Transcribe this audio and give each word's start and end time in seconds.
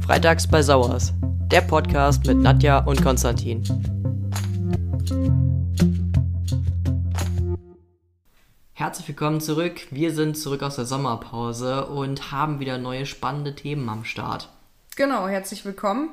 Freitags 0.00 0.46
bei 0.46 0.62
Sauers, 0.62 1.12
der 1.50 1.60
Podcast 1.60 2.26
mit 2.26 2.38
Nadja 2.38 2.78
und 2.78 3.02
Konstantin. 3.02 3.62
Herzlich 8.72 9.08
willkommen 9.08 9.42
zurück. 9.42 9.88
Wir 9.90 10.14
sind 10.14 10.38
zurück 10.38 10.62
aus 10.62 10.76
der 10.76 10.86
Sommerpause 10.86 11.86
und 11.86 12.32
haben 12.32 12.60
wieder 12.60 12.78
neue 12.78 13.04
spannende 13.04 13.54
Themen 13.54 13.86
am 13.90 14.06
Start. 14.06 14.48
Genau, 14.96 15.28
herzlich 15.28 15.66
willkommen. 15.66 16.10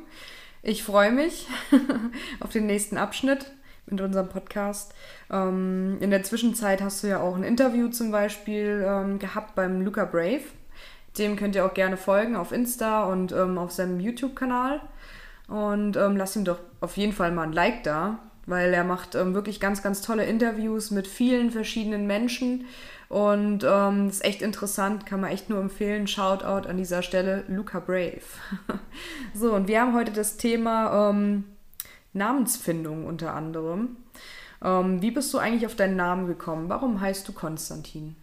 Ich 0.64 0.84
freue 0.84 1.14
mich 1.14 1.48
auf 2.42 2.50
den 2.50 2.66
nächsten 2.66 2.98
Abschnitt 2.98 3.54
mit 3.88 4.02
unserem 4.02 4.30
Podcast. 4.30 4.94
Ähm, 5.30 5.98
in 6.00 6.10
der 6.12 6.24
Zwischenzeit 6.24 6.82
hast 6.82 7.04
du 7.04 7.08
ja 7.08 7.20
auch 7.20 7.36
ein 7.36 7.44
Interview 7.44 7.90
zum 7.90 8.12
Beispiel 8.12 8.86
ähm, 8.88 9.20
gehabt 9.20 9.56
beim 9.56 9.82
Luca 9.82 10.06
Brave. 10.06 10.44
Dem 11.18 11.36
könnt 11.36 11.56
ihr 11.56 11.66
auch 11.66 11.74
gerne 11.74 11.98
folgen 11.98 12.36
auf 12.36 12.52
Insta 12.52 13.04
und 13.04 13.32
ähm, 13.32 13.58
auf 13.58 13.72
seinem 13.72 14.00
YouTube-Kanal. 14.00 14.82
Und 15.48 15.98
ähm, 15.98 16.16
lasst 16.16 16.38
ihm 16.38 16.46
doch 16.46 16.60
auf 16.80 16.96
jeden 16.96 17.12
Fall 17.12 17.32
mal 17.32 17.44
ein 17.44 17.54
Like 17.54 17.84
da, 17.84 18.20
weil 18.46 18.74
er 18.74 18.86
macht 18.86 19.16
ähm, 19.16 19.34
wirklich 19.34 19.60
ganz, 19.60 19.84
ganz 19.84 20.02
tolle 20.02 20.26
Interviews 20.26 20.92
mit 20.92 21.08
vielen 21.08 21.52
verschiedenen 21.52 22.08
Menschen. 22.08 22.66
Und 23.10 23.66
ähm, 23.68 24.08
ist 24.08 24.24
echt 24.24 24.42
interessant, 24.42 25.06
kann 25.06 25.20
man 25.20 25.32
echt 25.32 25.50
nur 25.50 25.60
empfehlen. 25.60 26.08
Shoutout 26.08 26.70
an 26.70 26.78
dieser 26.78 27.02
Stelle, 27.02 27.44
Luca 27.50 27.82
Brave. 27.82 28.22
so, 29.34 29.54
und 29.54 29.68
wir 29.68 29.82
haben 29.82 29.94
heute 29.94 30.14
das 30.14 30.38
Thema 30.38 31.10
ähm, 31.10 31.44
Namensfindung 32.14 33.06
unter 33.06 33.34
anderem. 33.34 33.98
Ähm, 34.64 35.02
wie 35.02 35.12
bist 35.12 35.34
du 35.34 35.38
eigentlich 35.38 35.66
auf 35.66 35.76
deinen 35.76 35.96
Namen 35.96 36.28
gekommen? 36.28 36.70
Warum 36.70 37.02
heißt 37.02 37.28
du 37.28 37.34
Konstantin? 37.34 38.16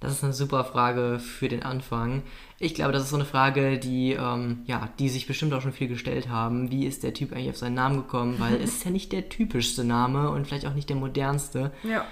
Das 0.00 0.12
ist 0.12 0.24
eine 0.24 0.34
super 0.34 0.64
Frage 0.64 1.18
für 1.18 1.48
den 1.48 1.62
Anfang. 1.62 2.22
Ich 2.58 2.74
glaube, 2.74 2.92
das 2.92 3.04
ist 3.04 3.10
so 3.10 3.16
eine 3.16 3.24
Frage, 3.24 3.78
die, 3.78 4.12
ähm, 4.12 4.62
ja, 4.66 4.90
die 4.98 5.08
sich 5.08 5.26
bestimmt 5.26 5.54
auch 5.54 5.62
schon 5.62 5.72
viel 5.72 5.88
gestellt 5.88 6.28
haben. 6.28 6.70
Wie 6.70 6.84
ist 6.84 7.02
der 7.02 7.14
Typ 7.14 7.32
eigentlich 7.32 7.50
auf 7.50 7.56
seinen 7.56 7.74
Namen 7.74 7.96
gekommen? 7.96 8.36
Weil 8.38 8.56
es 8.62 8.76
ist 8.76 8.84
ja 8.84 8.90
nicht 8.90 9.12
der 9.12 9.28
typischste 9.28 9.84
Name 9.84 10.30
und 10.30 10.46
vielleicht 10.46 10.66
auch 10.66 10.74
nicht 10.74 10.90
der 10.90 10.96
modernste. 10.96 11.72
Ja. 11.82 12.04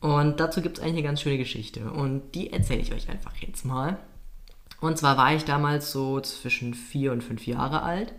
Und 0.00 0.40
dazu 0.40 0.60
gibt 0.60 0.78
es 0.78 0.82
eigentlich 0.82 0.96
eine 0.96 1.04
ganz 1.04 1.20
schöne 1.20 1.38
Geschichte. 1.38 1.90
Und 1.92 2.34
die 2.34 2.52
erzähle 2.52 2.80
ich 2.80 2.92
euch 2.92 3.08
einfach 3.08 3.36
jetzt 3.36 3.64
mal. 3.64 3.98
Und 4.80 4.98
zwar 4.98 5.16
war 5.16 5.34
ich 5.34 5.44
damals 5.44 5.92
so 5.92 6.20
zwischen 6.20 6.74
vier 6.74 7.12
und 7.12 7.22
fünf 7.22 7.46
Jahre 7.46 7.82
alt, 7.82 8.12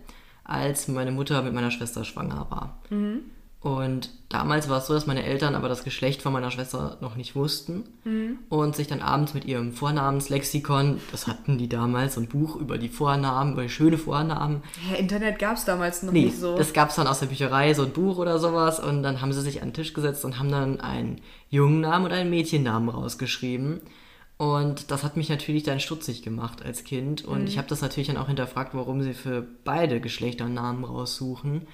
als 0.44 0.88
meine 0.88 1.12
Mutter 1.12 1.42
mit 1.42 1.54
meiner 1.54 1.70
Schwester 1.70 2.04
schwanger 2.04 2.46
war. 2.50 2.78
Mhm. 2.90 3.20
Und 3.60 4.10
damals 4.28 4.68
war 4.68 4.78
es 4.78 4.88
so, 4.88 4.94
dass 4.94 5.06
meine 5.06 5.22
Eltern 5.22 5.54
aber 5.54 5.68
das 5.68 5.84
Geschlecht 5.84 6.20
von 6.20 6.32
meiner 6.32 6.50
Schwester 6.50 6.96
noch 7.00 7.14
nicht 7.14 7.36
wussten 7.36 7.84
Mhm. 8.02 8.38
und 8.48 8.74
sich 8.74 8.88
dann 8.88 9.00
abends 9.00 9.34
mit 9.34 9.44
ihrem 9.44 9.72
Vornamenslexikon, 9.72 10.98
das 11.12 11.28
hatten 11.28 11.58
die 11.58 11.68
damals, 11.68 12.14
so 12.14 12.20
ein 12.20 12.26
Buch 12.26 12.56
über 12.56 12.76
die 12.76 12.88
Vornamen, 12.88 13.52
über 13.52 13.68
schöne 13.68 13.98
Vornamen. 13.98 14.62
Ja, 14.90 14.96
Internet 14.96 15.38
gab 15.38 15.56
es 15.56 15.64
damals 15.64 16.02
noch 16.02 16.12
Nee, 16.12 16.24
nicht 16.24 16.40
so. 16.40 16.56
das 16.56 16.72
gab 16.72 16.90
es 16.90 16.96
dann 16.96 17.06
aus 17.06 17.20
der 17.20 17.26
Bücherei, 17.26 17.72
so 17.74 17.82
ein 17.84 17.92
Buch 17.92 18.18
oder 18.18 18.40
sowas. 18.40 18.80
Und 18.80 19.04
dann 19.04 19.20
haben 19.20 19.32
sie 19.32 19.40
sich 19.42 19.62
an 19.62 19.68
den 19.68 19.74
Tisch 19.74 19.92
gesetzt 19.92 20.24
und 20.24 20.40
haben 20.40 20.50
dann 20.50 20.80
einen 20.80 21.20
Jungennamen 21.50 22.06
und 22.06 22.12
einen 22.12 22.30
Mädchennamen 22.30 22.88
rausgeschrieben. 22.88 23.80
Und 24.42 24.90
das 24.90 25.04
hat 25.04 25.16
mich 25.16 25.28
natürlich 25.28 25.62
dann 25.62 25.78
stutzig 25.78 26.22
gemacht 26.22 26.64
als 26.64 26.82
Kind. 26.82 27.24
Und 27.24 27.48
ich 27.48 27.58
habe 27.58 27.68
das 27.68 27.80
natürlich 27.80 28.08
dann 28.08 28.16
auch 28.16 28.26
hinterfragt, 28.26 28.74
warum 28.74 29.00
sie 29.00 29.14
für 29.14 29.46
beide 29.62 30.00
Geschlechter 30.00 30.48
Namen 30.48 30.82
raussuchen. 30.82 31.68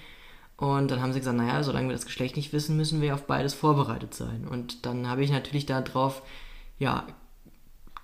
Und 0.59 0.91
dann 0.91 1.01
haben 1.01 1.15
sie 1.15 1.21
gesagt, 1.21 1.39
naja, 1.39 1.63
solange 1.63 1.89
wir 1.89 1.95
das 1.95 2.05
Geschlecht 2.05 2.37
nicht 2.37 2.53
wissen, 2.53 2.77
müssen 2.77 3.01
wir 3.01 3.15
auf 3.15 3.27
beides 3.27 3.55
vorbereitet 3.55 4.13
sein. 4.13 4.47
Und 4.47 4.85
dann 4.85 5.09
habe 5.09 5.23
ich 5.25 5.31
natürlich 5.31 5.65
darauf, 5.65 6.21
ja, 6.79 7.07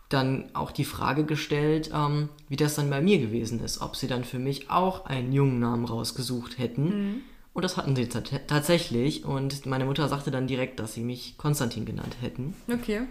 dann 0.08 0.44
auch 0.54 0.70
die 0.70 0.84
Frage 0.86 1.24
gestellt, 1.24 1.90
ähm, 1.92 2.30
wie 2.48 2.56
das 2.56 2.74
dann 2.76 2.88
bei 2.88 3.02
mir 3.02 3.18
gewesen 3.18 3.60
ist. 3.62 3.82
Ob 3.82 3.96
sie 3.96 4.06
dann 4.06 4.24
für 4.24 4.38
mich 4.38 4.70
auch 4.70 5.04
einen 5.04 5.32
jungen 5.32 5.58
Namen 5.60 5.84
rausgesucht 5.84 6.56
hätten. 6.58 7.22
Und 7.52 7.62
das 7.64 7.76
hatten 7.76 7.94
sie 7.96 8.08
tat- 8.08 8.48
tatsächlich. 8.48 9.26
Und 9.26 9.66
meine 9.66 9.84
Mutter 9.84 10.08
sagte 10.08 10.30
dann 10.30 10.46
direkt, 10.46 10.80
dass 10.80 10.94
sie 10.94 11.02
mich 11.02 11.36
Konstantin 11.36 11.84
genannt 11.84 12.16
hätten. 12.22 12.54
okay. 12.72 13.02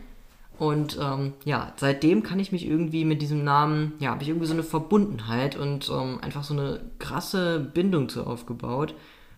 Und 0.60 0.98
ähm, 1.02 1.34
ja, 1.46 1.74
seitdem 1.78 2.24
kann 2.24 2.40
ich 2.40 2.52
mich 2.52 2.66
irgendwie 2.66 3.06
mit 3.06 3.22
diesem 3.22 3.44
Namen, 3.44 3.94
ja, 4.00 4.12
habe 4.12 4.24
ich 4.24 4.30
irgendwie 4.30 4.48
so 4.48 4.54
eine 4.54 4.64
Verbundenheit 4.64 5.56
und 5.56 5.90
ähm, 5.90 6.20
einfach 6.22 6.44
so 6.44 6.54
eine 6.54 6.82
krasse 7.00 7.60
Bindung 7.60 8.08
zu 8.10 8.26
aufgebaut. 8.26 8.94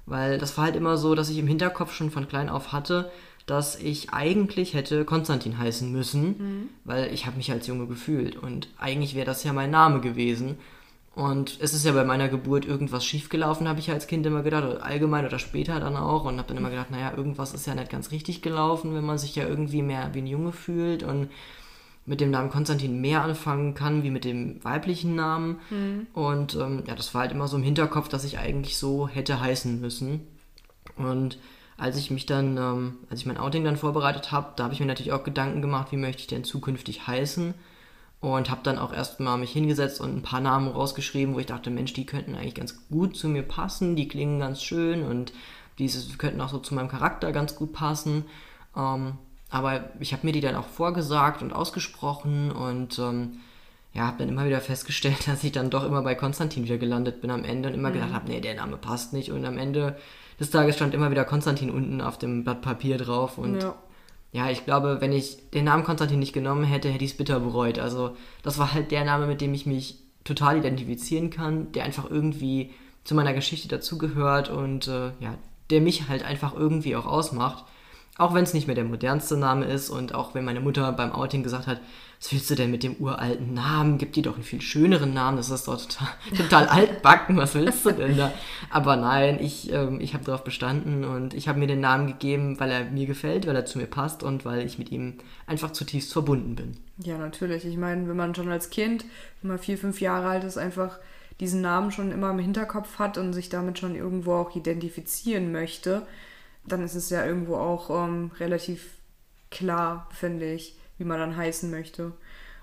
Weil 0.05 0.37
das 0.37 0.57
war 0.57 0.65
halt 0.65 0.75
immer 0.75 0.97
so, 0.97 1.15
dass 1.15 1.29
ich 1.29 1.37
im 1.37 1.47
Hinterkopf 1.47 1.93
schon 1.93 2.11
von 2.11 2.27
klein 2.27 2.49
auf 2.49 2.71
hatte, 2.73 3.11
dass 3.45 3.79
ich 3.79 4.11
eigentlich 4.11 4.73
hätte 4.73 5.05
Konstantin 5.05 5.57
heißen 5.57 5.91
müssen, 5.91 6.69
weil 6.83 7.13
ich 7.13 7.25
habe 7.25 7.37
mich 7.37 7.51
als 7.51 7.67
Junge 7.67 7.87
gefühlt. 7.87 8.35
Und 8.35 8.67
eigentlich 8.77 9.15
wäre 9.15 9.25
das 9.25 9.43
ja 9.43 9.53
mein 9.53 9.71
Name 9.71 10.01
gewesen. 10.01 10.57
Und 11.15 11.57
es 11.61 11.73
ist 11.73 11.85
ja 11.85 11.93
bei 11.93 12.03
meiner 12.03 12.27
Geburt 12.27 12.65
irgendwas 12.65 13.05
schiefgelaufen, 13.05 13.69
habe 13.69 13.79
ich 13.79 13.89
als 13.89 14.07
Kind 14.07 14.25
immer 14.25 14.43
gedacht, 14.43 14.65
oder 14.65 14.83
allgemein 14.83 15.25
oder 15.25 15.39
später 15.39 15.79
dann 15.79 15.95
auch. 15.95 16.25
Und 16.25 16.37
habe 16.37 16.49
dann 16.49 16.57
immer 16.57 16.69
gedacht, 16.69 16.91
naja, 16.91 17.13
irgendwas 17.15 17.53
ist 17.53 17.65
ja 17.65 17.73
nicht 17.73 17.89
ganz 17.89 18.11
richtig 18.11 18.41
gelaufen, 18.41 18.93
wenn 18.93 19.05
man 19.05 19.17
sich 19.17 19.35
ja 19.35 19.47
irgendwie 19.47 19.81
mehr 19.81 20.09
wie 20.13 20.19
ein 20.19 20.27
Junge 20.27 20.51
fühlt 20.51 21.03
und 21.03 21.29
mit 22.05 22.21
dem 22.21 22.31
Namen 22.31 22.49
Konstantin 22.51 23.01
mehr 23.01 23.23
anfangen 23.23 23.73
kann, 23.73 24.03
wie 24.03 24.11
mit 24.11 24.25
dem 24.25 24.63
weiblichen 24.63 25.15
Namen. 25.15 25.59
Und 26.13 26.55
ähm, 26.55 26.83
ja, 26.85 26.95
das 26.95 27.13
war 27.13 27.21
halt 27.21 27.31
immer 27.31 27.47
so 27.47 27.57
im 27.57 27.63
Hinterkopf, 27.63 28.09
dass 28.09 28.25
ich 28.25 28.37
eigentlich 28.37 28.77
so 28.77 29.07
hätte 29.07 29.39
heißen 29.39 29.79
müssen. 29.79 30.21
Und 30.97 31.39
als 31.77 31.97
ich 31.97 32.11
mich 32.11 32.25
dann, 32.25 32.57
ähm, 32.57 32.97
als 33.09 33.21
ich 33.21 33.25
mein 33.25 33.37
Outing 33.37 33.63
dann 33.63 33.77
vorbereitet 33.77 34.31
habe, 34.31 34.53
da 34.55 34.65
habe 34.65 34.73
ich 34.73 34.79
mir 34.79 34.85
natürlich 34.85 35.13
auch 35.13 35.23
Gedanken 35.23 35.61
gemacht, 35.61 35.91
wie 35.91 35.97
möchte 35.97 36.21
ich 36.21 36.27
denn 36.27 36.43
zukünftig 36.43 37.07
heißen. 37.07 37.53
Und 38.21 38.49
habe 38.49 38.61
dann 38.63 38.79
auch 38.79 38.91
erstmal 38.91 39.37
mich 39.37 39.51
hingesetzt 39.51 40.01
und 40.01 40.15
ein 40.15 40.21
paar 40.23 40.39
Namen 40.39 40.67
rausgeschrieben, 40.67 41.35
wo 41.35 41.39
ich 41.39 41.45
dachte, 41.45 41.69
Mensch, 41.69 41.93
die 41.93 42.05
könnten 42.05 42.35
eigentlich 42.35 42.55
ganz 42.55 42.87
gut 42.89 43.15
zu 43.15 43.27
mir 43.27 43.43
passen, 43.43 43.95
die 43.95 44.07
klingen 44.07 44.39
ganz 44.39 44.63
schön 44.63 45.03
und 45.03 45.31
diese 45.77 46.17
könnten 46.17 46.41
auch 46.41 46.49
so 46.49 46.57
zu 46.57 46.73
meinem 46.73 46.87
Charakter 46.87 47.31
ganz 47.31 47.55
gut 47.55 47.73
passen. 47.73 48.25
Ähm, 48.75 49.17
aber 49.49 49.91
ich 49.99 50.13
habe 50.13 50.25
mir 50.25 50.33
die 50.33 50.41
dann 50.41 50.55
auch 50.55 50.67
vorgesagt 50.67 51.41
und 51.41 51.53
ausgesprochen 51.53 52.51
und 52.51 52.97
ähm, 52.99 53.39
ja, 53.93 54.07
habe 54.07 54.17
dann 54.19 54.29
immer 54.29 54.45
wieder 54.45 54.61
festgestellt, 54.61 55.27
dass 55.27 55.43
ich 55.43 55.51
dann 55.51 55.69
doch 55.69 55.85
immer 55.85 56.01
bei 56.01 56.15
Konstantin 56.15 56.63
wieder 56.63 56.77
gelandet 56.77 57.21
bin 57.21 57.31
am 57.31 57.43
Ende 57.43 57.69
und 57.69 57.75
immer 57.75 57.91
gedacht 57.91 58.13
habe, 58.13 58.29
nee, 58.29 58.41
der 58.41 58.55
Name 58.55 58.77
passt 58.77 59.13
nicht. 59.13 59.31
Und 59.31 59.45
am 59.45 59.57
Ende 59.57 59.97
des 60.39 60.51
Tages 60.51 60.75
stand 60.75 60.93
immer 60.93 61.11
wieder 61.11 61.25
Konstantin 61.25 61.69
unten 61.69 62.01
auf 62.01 62.17
dem 62.17 62.43
Blatt 62.43 62.61
Papier 62.61 62.97
drauf 62.97 63.37
und 63.37 63.61
Ja. 63.61 63.75
Ja, 64.35 64.49
ich 64.49 64.65
glaube, 64.65 64.97
wenn 64.99 65.13
ich 65.13 65.49
den 65.51 65.63
Namen 65.63 65.85
Konstantin 65.85 66.19
nicht 66.19 66.33
genommen 66.33 66.65
hätte, 66.65 66.89
hätte 66.89 67.05
ich 67.05 67.11
es 67.11 67.17
bitter 67.17 67.39
bereut. 67.39 67.79
Also, 67.79 68.17
das 68.43 68.57
war 68.57 68.73
halt 68.73 68.91
der 68.91 69.05
Name, 69.05 69.27
mit 69.27 69.39
dem 69.39 69.53
ich 69.53 69.65
mich 69.65 69.99
total 70.25 70.57
identifizieren 70.57 71.29
kann, 71.29 71.71
der 71.71 71.85
einfach 71.85 72.09
irgendwie 72.09 72.71
zu 73.05 73.15
meiner 73.15 73.33
Geschichte 73.33 73.69
dazugehört 73.69 74.49
und 74.49 74.89
äh, 74.89 75.11
ja, 75.21 75.37
der 75.69 75.79
mich 75.79 76.09
halt 76.09 76.25
einfach 76.25 76.53
irgendwie 76.53 76.97
auch 76.97 77.05
ausmacht. 77.05 77.63
Auch 78.17 78.33
wenn 78.33 78.43
es 78.43 78.53
nicht 78.53 78.67
mehr 78.67 78.75
der 78.75 78.85
modernste 78.85 79.35
Name 79.35 79.65
ist 79.65 79.89
und 79.89 80.15
auch 80.15 80.33
wenn 80.33 80.45
meine 80.45 80.61
Mutter 80.61 80.89
beim 80.93 81.11
Outing 81.11 81.43
gesagt 81.43 81.67
hat, 81.67 81.81
was 82.17 82.31
willst 82.31 82.49
du 82.49 82.55
denn 82.55 82.71
mit 82.71 82.81
dem 82.81 82.95
uralten 82.95 83.53
Namen? 83.53 83.97
Gib 83.97 84.13
dir 84.13 84.23
doch 84.23 84.35
einen 84.35 84.43
viel 84.43 84.61
schöneren 84.61 85.13
Namen, 85.13 85.35
das 85.35 85.49
ist 85.49 85.67
doch 85.67 85.79
total, 85.79 86.07
total 86.37 86.67
altbacken, 86.67 87.35
was 87.35 87.55
willst 87.55 87.85
du 87.85 87.91
denn 87.91 88.15
da? 88.15 88.31
Aber 88.69 88.95
nein, 88.95 89.37
ich, 89.41 89.71
ähm, 89.73 89.99
ich 89.99 90.13
habe 90.13 90.23
darauf 90.23 90.45
bestanden 90.45 91.03
und 91.03 91.33
ich 91.33 91.49
habe 91.49 91.59
mir 91.59 91.67
den 91.67 91.81
Namen 91.81 92.07
gegeben, 92.07 92.57
weil 92.59 92.71
er 92.71 92.85
mir 92.85 93.05
gefällt, 93.05 93.47
weil 93.47 93.55
er 93.55 93.65
zu 93.65 93.77
mir 93.77 93.87
passt 93.87 94.23
und 94.23 94.45
weil 94.45 94.65
ich 94.65 94.79
mit 94.79 94.91
ihm 94.91 95.15
einfach 95.45 95.71
zutiefst 95.71 96.13
verbunden 96.13 96.55
bin. 96.55 96.77
Ja, 96.99 97.17
natürlich. 97.17 97.65
Ich 97.65 97.77
meine, 97.77 98.07
wenn 98.07 98.15
man 98.15 98.33
schon 98.33 98.49
als 98.49 98.69
Kind, 98.69 99.03
wenn 99.41 99.49
man 99.49 99.59
vier, 99.59 99.77
fünf 99.77 99.99
Jahre 99.99 100.29
alt 100.29 100.45
ist, 100.45 100.57
einfach 100.57 100.99
diesen 101.41 101.59
Namen 101.59 101.91
schon 101.91 102.11
immer 102.11 102.31
im 102.31 102.39
Hinterkopf 102.39 102.97
hat 102.97 103.17
und 103.17 103.33
sich 103.33 103.49
damit 103.49 103.77
schon 103.77 103.93
irgendwo 103.93 104.35
auch 104.35 104.55
identifizieren 104.55 105.51
möchte, 105.51 106.07
dann 106.67 106.83
ist 106.83 106.95
es 106.95 107.09
ja 107.09 107.25
irgendwo 107.25 107.55
auch 107.55 107.89
ähm, 107.89 108.31
relativ 108.39 108.95
klar, 109.51 110.09
finde 110.11 110.51
ich, 110.51 110.77
wie 110.97 111.05
man 111.05 111.19
dann 111.19 111.37
heißen 111.37 111.69
möchte. 111.69 112.13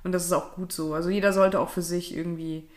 Und 0.04 0.12
das 0.12 0.24
ist 0.24 0.32
auch 0.32 0.54
gut 0.54 0.72
so. 0.72 0.94
Also 0.94 1.10
jeder 1.10 1.32
sollte 1.32 1.60
auch 1.60 1.70
für 1.70 1.82
sich 1.82 2.16
irgendwie 2.16 2.68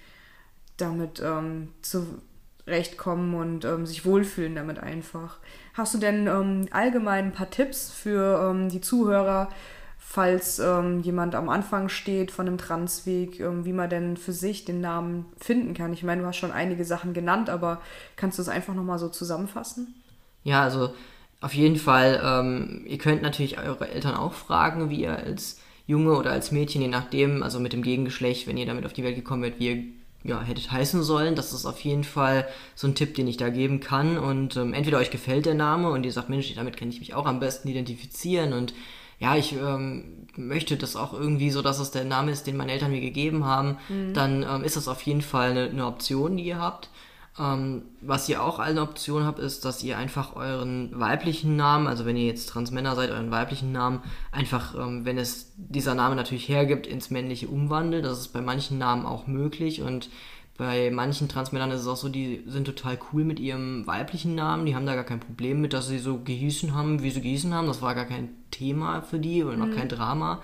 damit 0.77 1.21
ähm, 1.23 1.69
zurechtkommen 1.81 3.33
und 3.35 3.65
ähm, 3.65 3.85
sich 3.85 4.05
wohlfühlen 4.05 4.55
damit 4.55 4.79
einfach. 4.79 5.39
Hast 5.73 5.93
du 5.93 5.97
denn 5.97 6.27
ähm, 6.27 6.67
allgemein 6.71 7.25
ein 7.25 7.33
paar 7.33 7.49
Tipps 7.49 7.91
für 7.91 8.49
ähm, 8.49 8.69
die 8.69 8.81
Zuhörer, 8.81 9.49
falls 9.97 10.59
ähm, 10.59 10.99
jemand 11.01 11.33
am 11.33 11.49
Anfang 11.49 11.89
steht 11.89 12.31
von 12.31 12.47
einem 12.47 12.57
Transweg, 12.57 13.39
ähm, 13.39 13.65
wie 13.65 13.73
man 13.73 13.89
denn 13.89 14.17
für 14.17 14.33
sich 14.33 14.65
den 14.65 14.81
Namen 14.81 15.25
finden 15.39 15.73
kann? 15.73 15.93
Ich 15.93 16.03
meine, 16.03 16.21
du 16.21 16.27
hast 16.27 16.37
schon 16.37 16.51
einige 16.51 16.85
Sachen 16.85 17.13
genannt, 17.13 17.49
aber 17.49 17.81
kannst 18.15 18.37
du 18.37 18.41
es 18.43 18.49
einfach 18.49 18.75
nochmal 18.75 18.99
so 18.99 19.09
zusammenfassen? 19.09 19.95
Ja, 20.43 20.61
also 20.61 20.93
auf 21.45 21.53
jeden 21.53 21.75
Fall, 21.75 22.19
ähm, 22.25 22.81
ihr 22.87 22.97
könnt 22.97 23.21
natürlich 23.21 23.59
eure 23.59 23.87
Eltern 23.87 24.15
auch 24.15 24.33
fragen, 24.33 24.89
wie 24.89 25.01
ihr 25.01 25.15
als 25.15 25.59
Junge 25.85 26.17
oder 26.17 26.31
als 26.31 26.51
Mädchen, 26.51 26.81
je 26.81 26.87
nachdem, 26.87 27.43
also 27.43 27.59
mit 27.59 27.71
dem 27.71 27.83
Gegengeschlecht, 27.83 28.47
wenn 28.47 28.57
ihr 28.57 28.65
damit 28.65 28.83
auf 28.83 28.93
die 28.93 29.03
Welt 29.03 29.15
gekommen 29.15 29.43
wärt, 29.43 29.59
wie 29.59 29.67
ihr 29.69 29.83
ja, 30.23 30.41
hättet 30.41 30.71
heißen 30.71 31.03
sollen. 31.03 31.35
Das 31.35 31.53
ist 31.53 31.67
auf 31.67 31.79
jeden 31.81 32.03
Fall 32.03 32.47
so 32.73 32.87
ein 32.87 32.95
Tipp, 32.95 33.13
den 33.13 33.27
ich 33.27 33.37
da 33.37 33.49
geben 33.49 33.79
kann. 33.79 34.17
Und 34.17 34.57
ähm, 34.57 34.73
entweder 34.73 34.97
euch 34.97 35.11
gefällt 35.11 35.45
der 35.45 35.53
Name 35.53 35.91
und 35.91 36.03
ihr 36.03 36.11
sagt, 36.11 36.29
Mensch, 36.29 36.51
damit 36.55 36.77
kann 36.77 36.89
ich 36.89 36.99
mich 36.99 37.13
auch 37.13 37.27
am 37.27 37.39
besten 37.39 37.67
identifizieren. 37.67 38.51
Und 38.51 38.73
ja, 39.19 39.35
ich 39.35 39.53
ähm, 39.53 40.25
möchte 40.35 40.77
das 40.77 40.95
auch 40.95 41.13
irgendwie 41.13 41.51
so, 41.51 41.61
dass 41.61 41.77
es 41.77 41.91
der 41.91 42.05
Name 42.05 42.31
ist, 42.31 42.47
den 42.47 42.57
meine 42.57 42.71
Eltern 42.71 42.89
mir 42.89 43.01
gegeben 43.01 43.45
haben, 43.45 43.77
mhm. 43.87 44.15
dann 44.15 44.41
ähm, 44.41 44.63
ist 44.63 44.77
das 44.77 44.87
auf 44.87 45.03
jeden 45.03 45.21
Fall 45.21 45.51
eine, 45.51 45.69
eine 45.69 45.85
Option, 45.85 46.37
die 46.37 46.45
ihr 46.45 46.57
habt. 46.57 46.89
Ähm, 47.37 47.83
was 48.01 48.29
ihr 48.29 48.41
auch 48.41 48.59
eine 48.59 48.81
Option 48.81 49.25
habt, 49.25 49.39
ist, 49.39 49.65
dass 49.65 49.83
ihr 49.83 49.97
einfach 49.97 50.35
euren 50.37 50.97
weiblichen 50.97 51.57
Namen, 51.57 51.87
also 51.87 52.05
wenn 52.05 52.15
ihr 52.15 52.25
jetzt 52.25 52.47
Transmänner 52.47 52.95
seid, 52.95 53.11
euren 53.11 53.29
weiblichen 53.29 53.73
Namen 53.73 54.01
einfach, 54.31 54.73
ähm, 54.75 55.03
wenn 55.03 55.17
es 55.17 55.53
dieser 55.57 55.95
Name 55.95 56.15
natürlich 56.15 56.47
hergibt, 56.47 56.87
ins 56.87 57.09
männliche 57.09 57.49
umwandelt. 57.49 58.05
Das 58.05 58.19
ist 58.19 58.29
bei 58.29 58.41
manchen 58.41 58.77
Namen 58.77 59.05
auch 59.05 59.27
möglich 59.27 59.81
und 59.81 60.09
bei 60.57 60.89
manchen 60.89 61.27
Transmännern 61.27 61.71
ist 61.71 61.81
es 61.81 61.87
auch 61.87 61.97
so, 61.97 62.07
die 62.07 62.43
sind 62.45 62.63
total 62.63 62.97
cool 63.11 63.25
mit 63.25 63.41
ihrem 63.41 63.85
weiblichen 63.85 64.35
Namen. 64.35 64.65
Die 64.65 64.73
haben 64.73 64.85
da 64.85 64.95
gar 64.95 65.03
kein 65.03 65.19
Problem 65.19 65.59
mit, 65.59 65.73
dass 65.73 65.89
sie 65.89 65.99
so 65.99 66.19
gehießen 66.19 66.73
haben, 66.73 67.03
wie 67.03 67.09
sie 67.09 67.21
gehießen 67.21 67.53
haben. 67.53 67.67
Das 67.67 67.81
war 67.81 67.93
gar 67.93 68.05
kein 68.05 68.29
Thema 68.51 69.01
für 69.01 69.19
die 69.19 69.43
und 69.43 69.61
auch 69.61 69.65
mhm. 69.65 69.75
kein 69.75 69.89
Drama. 69.89 70.41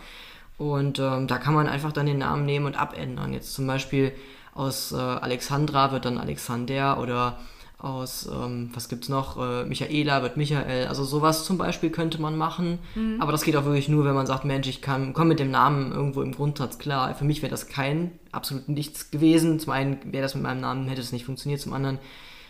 Und 0.57 0.99
ähm, 0.99 1.27
da 1.27 1.37
kann 1.37 1.53
man 1.53 1.67
einfach 1.67 1.93
dann 1.93 2.07
den 2.07 2.17
Namen 2.17 2.45
nehmen 2.45 2.65
und 2.65 2.75
abändern. 2.75 3.31
Jetzt 3.31 3.53
zum 3.53 3.65
Beispiel 3.67 4.11
aus 4.53 4.91
äh, 4.91 4.95
Alexandra 4.95 5.91
wird 5.91 6.05
dann 6.05 6.17
Alexander 6.17 6.99
oder 6.99 7.37
aus, 7.83 8.29
ähm, 8.31 8.69
was 8.73 8.89
gibt's 8.89 9.09
noch, 9.09 9.37
äh, 9.37 9.65
Michaela 9.65 10.21
wird 10.21 10.37
Michael. 10.37 10.87
Also 10.87 11.03
sowas 11.03 11.45
zum 11.45 11.57
Beispiel 11.57 11.89
könnte 11.89 12.21
man 12.21 12.37
machen. 12.37 12.77
Mhm. 12.93 13.17
Aber 13.19 13.31
das 13.31 13.43
geht 13.43 13.55
auch 13.55 13.65
wirklich 13.65 13.89
nur, 13.89 14.05
wenn 14.05 14.13
man 14.13 14.27
sagt, 14.27 14.45
Mensch, 14.45 14.67
ich 14.67 14.81
kann, 14.81 15.13
komme 15.13 15.29
mit 15.29 15.39
dem 15.39 15.49
Namen 15.49 15.91
irgendwo 15.91 16.21
im 16.21 16.33
Grundsatz 16.33 16.77
klar. 16.77 17.13
Für 17.15 17.25
mich 17.25 17.41
wäre 17.41 17.49
das 17.49 17.67
kein, 17.67 18.11
absolut 18.31 18.69
nichts 18.69 19.09
gewesen. 19.09 19.59
Zum 19.59 19.71
einen 19.73 19.97
wäre 20.11 20.21
das 20.21 20.35
mit 20.35 20.43
meinem 20.43 20.61
Namen, 20.61 20.87
hätte 20.87 21.01
es 21.01 21.11
nicht 21.11 21.25
funktioniert. 21.25 21.61
Zum 21.61 21.73
anderen 21.73 21.97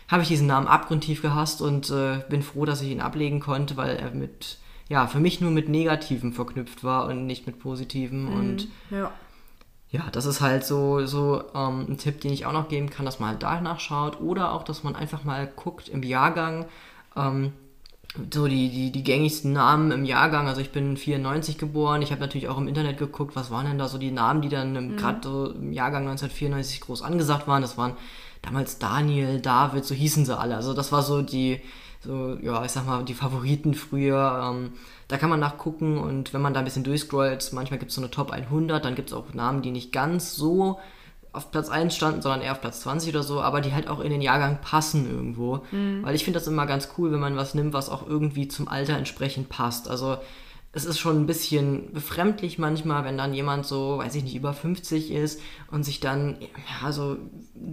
habe 0.08 0.22
ich 0.22 0.28
diesen 0.28 0.46
Namen 0.46 0.66
abgrundtief 0.66 1.22
gehasst 1.22 1.62
und 1.62 1.88
äh, 1.90 2.18
bin 2.28 2.42
froh, 2.42 2.66
dass 2.66 2.82
ich 2.82 2.90
ihn 2.90 3.00
ablegen 3.00 3.40
konnte, 3.40 3.78
weil 3.78 3.96
er 3.96 4.10
mit, 4.10 4.58
ja, 4.90 5.06
für 5.06 5.20
mich 5.20 5.40
nur 5.40 5.50
mit 5.50 5.70
Negativen 5.70 6.34
verknüpft 6.34 6.84
war 6.84 7.06
und 7.06 7.26
nicht 7.26 7.46
mit 7.46 7.58
Positiven. 7.58 8.24
Mhm. 8.24 8.36
Und 8.36 8.68
ja 8.90 9.12
ja, 9.92 10.08
das 10.10 10.24
ist 10.24 10.40
halt 10.40 10.64
so, 10.64 11.04
so 11.04 11.44
ähm, 11.54 11.86
ein 11.86 11.98
Tipp, 11.98 12.22
den 12.22 12.32
ich 12.32 12.46
auch 12.46 12.52
noch 12.52 12.68
geben 12.68 12.88
kann, 12.88 13.04
dass 13.04 13.20
man 13.20 13.28
halt 13.28 13.42
danach 13.42 13.78
schaut 13.78 14.20
oder 14.22 14.52
auch, 14.52 14.62
dass 14.62 14.82
man 14.82 14.96
einfach 14.96 15.24
mal 15.24 15.46
guckt 15.46 15.88
im 15.88 16.02
Jahrgang, 16.02 16.64
ähm, 17.14 17.52
so 18.32 18.46
die, 18.46 18.70
die, 18.70 18.90
die 18.90 19.04
gängigsten 19.04 19.52
Namen 19.52 19.90
im 19.90 20.06
Jahrgang. 20.06 20.48
Also 20.48 20.62
ich 20.62 20.72
bin 20.72 20.96
94 20.96 21.58
geboren, 21.58 22.00
ich 22.00 22.10
habe 22.10 22.22
natürlich 22.22 22.48
auch 22.48 22.56
im 22.56 22.68
Internet 22.68 22.96
geguckt, 22.96 23.36
was 23.36 23.50
waren 23.50 23.66
denn 23.66 23.78
da 23.78 23.86
so 23.86 23.98
die 23.98 24.10
Namen, 24.10 24.40
die 24.40 24.48
dann 24.48 24.72
mhm. 24.72 24.96
gerade 24.96 25.20
so 25.22 25.50
im 25.50 25.74
Jahrgang 25.74 26.08
1994 26.08 26.80
groß 26.80 27.02
angesagt 27.02 27.46
waren. 27.46 27.60
Das 27.60 27.76
waren 27.76 27.92
damals 28.40 28.78
Daniel, 28.78 29.40
David, 29.40 29.84
so 29.84 29.94
hießen 29.94 30.24
sie 30.24 30.38
alle. 30.38 30.56
Also 30.56 30.72
das 30.72 30.90
war 30.90 31.02
so 31.02 31.20
die, 31.20 31.60
so, 32.04 32.36
ja, 32.42 32.64
ich 32.64 32.72
sag 32.72 32.86
mal, 32.86 33.04
die 33.04 33.14
Favoriten 33.14 33.74
früher. 33.74 34.50
Ähm, 34.50 34.72
da 35.08 35.18
kann 35.18 35.30
man 35.30 35.40
nachgucken 35.40 35.98
und 35.98 36.32
wenn 36.32 36.40
man 36.40 36.54
da 36.54 36.60
ein 36.60 36.64
bisschen 36.64 36.84
durchscrollt, 36.84 37.52
manchmal 37.52 37.78
gibt 37.78 37.90
es 37.90 37.94
so 37.94 38.00
eine 38.00 38.10
Top 38.10 38.30
100, 38.30 38.84
dann 38.84 38.94
gibt 38.94 39.10
es 39.10 39.14
auch 39.14 39.32
Namen, 39.34 39.62
die 39.62 39.70
nicht 39.70 39.92
ganz 39.92 40.34
so 40.34 40.80
auf 41.32 41.50
Platz 41.50 41.68
1 41.68 41.94
standen, 41.94 42.20
sondern 42.20 42.42
eher 42.42 42.52
auf 42.52 42.60
Platz 42.60 42.80
20 42.80 43.14
oder 43.14 43.22
so, 43.22 43.40
aber 43.40 43.60
die 43.60 43.72
halt 43.72 43.88
auch 43.88 44.00
in 44.00 44.10
den 44.10 44.20
Jahrgang 44.20 44.58
passen 44.60 45.10
irgendwo. 45.10 45.64
Mhm. 45.70 46.02
Weil 46.02 46.14
ich 46.14 46.24
finde 46.24 46.38
das 46.38 46.48
immer 46.48 46.66
ganz 46.66 46.90
cool, 46.98 47.12
wenn 47.12 47.20
man 47.20 47.36
was 47.36 47.54
nimmt, 47.54 47.72
was 47.72 47.88
auch 47.88 48.06
irgendwie 48.06 48.48
zum 48.48 48.68
Alter 48.68 48.96
entsprechend 48.96 49.48
passt. 49.48 49.88
Also 49.88 50.18
es 50.74 50.86
ist 50.86 50.98
schon 50.98 51.20
ein 51.20 51.26
bisschen 51.26 51.92
befremdlich 51.92 52.58
manchmal, 52.58 53.04
wenn 53.04 53.18
dann 53.18 53.34
jemand 53.34 53.66
so, 53.66 53.98
weiß 53.98 54.14
ich 54.14 54.24
nicht, 54.24 54.34
über 54.34 54.54
50 54.54 55.12
ist 55.12 55.38
und 55.70 55.84
sich 55.84 56.00
dann, 56.00 56.38
ja, 56.80 56.90
so 56.92 57.18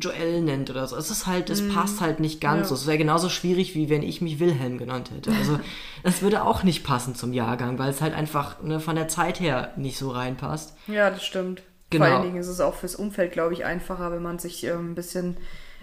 Joel 0.01 0.41
nennt 0.41 0.69
oder 0.69 0.85
so. 0.85 0.97
Es 0.97 1.09
ist 1.09 1.25
halt, 1.25 1.49
es 1.49 1.61
mm. 1.61 1.69
passt 1.69 2.01
halt 2.01 2.19
nicht 2.19 2.41
ganz 2.41 2.63
ja. 2.63 2.65
so. 2.65 2.75
Es 2.75 2.87
wäre 2.87 2.97
genauso 2.97 3.29
schwierig, 3.29 3.73
wie 3.73 3.89
wenn 3.89 4.03
ich 4.03 4.19
mich 4.19 4.41
Wilhelm 4.41 4.77
genannt 4.77 5.11
hätte. 5.15 5.31
Also, 5.31 5.61
das 6.03 6.21
würde 6.21 6.43
auch 6.43 6.63
nicht 6.63 6.83
passen 6.83 7.15
zum 7.15 7.31
Jahrgang, 7.31 7.79
weil 7.79 7.89
es 7.89 8.01
halt 8.01 8.13
einfach 8.13 8.61
ne, 8.61 8.81
von 8.81 8.97
der 8.97 9.07
Zeit 9.07 9.39
her 9.39 9.71
nicht 9.77 9.97
so 9.97 10.09
reinpasst. 10.11 10.75
Ja, 10.87 11.09
das 11.09 11.23
stimmt. 11.23 11.63
Genau. 11.91 12.05
Vor 12.05 12.13
allen 12.13 12.23
Dingen 12.23 12.37
ist 12.37 12.47
es 12.47 12.59
auch 12.59 12.75
fürs 12.75 12.95
Umfeld, 12.95 13.31
glaube 13.31 13.53
ich, 13.53 13.63
einfacher, 13.63 14.11
wenn 14.11 14.21
man 14.21 14.39
sich 14.39 14.65
ähm, 14.65 14.91
ein 14.91 14.95
bisschen 14.95 15.37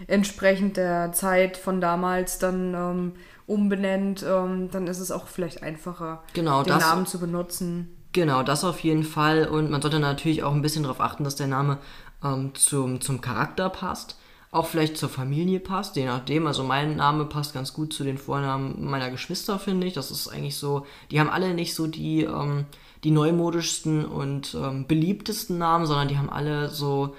entsprechend 0.05 0.77
der 0.77 1.11
Zeit 1.13 1.57
von 1.57 1.81
damals 1.81 2.37
dann 2.37 2.75
ähm, 2.75 3.13
umbenennt, 3.47 4.23
ähm, 4.27 4.69
dann 4.71 4.85
ist 4.87 4.99
es 4.99 5.09
auch 5.09 5.27
vielleicht 5.27 5.63
einfacher, 5.63 6.21
genau, 6.33 6.61
den 6.63 6.73
das, 6.73 6.83
Namen 6.83 7.05
zu 7.07 7.19
benutzen. 7.19 7.97
Genau, 8.11 8.43
das 8.43 8.63
auf 8.63 8.79
jeden 8.81 9.03
Fall. 9.03 9.47
Und 9.47 9.71
man 9.71 9.81
sollte 9.81 9.99
natürlich 9.99 10.43
auch 10.43 10.53
ein 10.53 10.61
bisschen 10.61 10.83
darauf 10.83 11.01
achten, 11.01 11.23
dass 11.23 11.35
der 11.35 11.47
Name 11.47 11.77
ähm, 12.23 12.53
zum, 12.53 13.01
zum 13.01 13.21
Charakter 13.21 13.69
passt. 13.69 14.17
Auch 14.49 14.67
vielleicht 14.67 14.97
zur 14.97 15.09
Familie 15.09 15.59
passt, 15.59 15.95
je 15.97 16.05
nachdem. 16.05 16.47
Also 16.47 16.63
mein 16.63 16.95
Name 16.95 17.25
passt 17.25 17.53
ganz 17.53 17.73
gut 17.73 17.93
zu 17.93 18.03
den 18.03 18.17
Vornamen 18.17 18.85
meiner 18.85 19.11
Geschwister, 19.11 19.59
finde 19.59 19.87
ich. 19.87 19.93
Das 19.93 20.09
ist 20.09 20.27
eigentlich 20.29 20.55
so, 20.55 20.85
die 21.11 21.19
haben 21.19 21.29
alle 21.29 21.53
nicht 21.53 21.75
so 21.75 21.87
die, 21.87 22.23
ähm, 22.23 22.65
die 23.03 23.11
neumodischsten 23.11 24.05
und 24.05 24.55
ähm, 24.55 24.87
beliebtesten 24.87 25.57
Namen, 25.57 25.85
sondern 25.85 26.07
die 26.07 26.17
haben 26.17 26.29
alle 26.29 26.69
so 26.69 27.15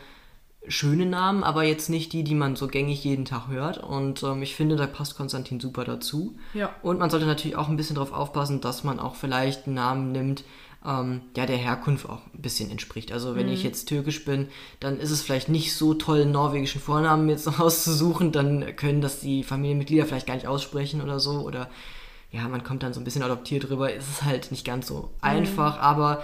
schöne 0.68 1.06
Namen, 1.06 1.44
aber 1.44 1.64
jetzt 1.64 1.88
nicht 1.88 2.12
die, 2.12 2.24
die 2.24 2.34
man 2.34 2.56
so 2.56 2.68
gängig 2.68 3.04
jeden 3.04 3.24
Tag 3.24 3.48
hört. 3.48 3.78
Und 3.78 4.22
ähm, 4.22 4.42
ich 4.42 4.54
finde, 4.54 4.76
da 4.76 4.86
passt 4.86 5.16
Konstantin 5.16 5.60
super 5.60 5.84
dazu. 5.84 6.36
Ja. 6.54 6.74
Und 6.82 6.98
man 6.98 7.10
sollte 7.10 7.26
natürlich 7.26 7.56
auch 7.56 7.68
ein 7.68 7.76
bisschen 7.76 7.96
darauf 7.96 8.12
aufpassen, 8.12 8.60
dass 8.60 8.84
man 8.84 9.00
auch 9.00 9.14
vielleicht 9.14 9.66
einen 9.66 9.74
Namen 9.74 10.12
nimmt, 10.12 10.44
ähm, 10.84 11.22
ja, 11.36 11.46
der 11.46 11.56
Herkunft 11.56 12.08
auch 12.08 12.20
ein 12.34 12.42
bisschen 12.42 12.70
entspricht. 12.70 13.12
Also 13.12 13.34
wenn 13.34 13.46
mhm. 13.46 13.52
ich 13.52 13.62
jetzt 13.62 13.86
türkisch 13.86 14.24
bin, 14.24 14.48
dann 14.80 15.00
ist 15.00 15.10
es 15.10 15.22
vielleicht 15.22 15.48
nicht 15.48 15.74
so 15.74 15.94
toll, 15.94 16.22
einen 16.22 16.32
norwegischen 16.32 16.80
Vornamen 16.80 17.28
jetzt 17.28 17.46
noch 17.46 17.58
auszusuchen. 17.58 18.32
Dann 18.32 18.76
können 18.76 19.00
das 19.00 19.20
die 19.20 19.42
Familienmitglieder 19.42 20.06
vielleicht 20.06 20.26
gar 20.26 20.34
nicht 20.34 20.46
aussprechen 20.46 21.02
oder 21.02 21.20
so. 21.20 21.40
Oder 21.40 21.68
ja, 22.30 22.46
man 22.48 22.62
kommt 22.62 22.82
dann 22.82 22.92
so 22.92 23.00
ein 23.00 23.04
bisschen 23.04 23.22
adoptiert 23.22 23.68
drüber. 23.68 23.92
Es 23.92 24.08
ist 24.08 24.24
halt 24.24 24.50
nicht 24.50 24.64
ganz 24.64 24.86
so 24.86 24.94
mhm. 24.94 25.08
einfach, 25.20 25.78
aber 25.78 26.22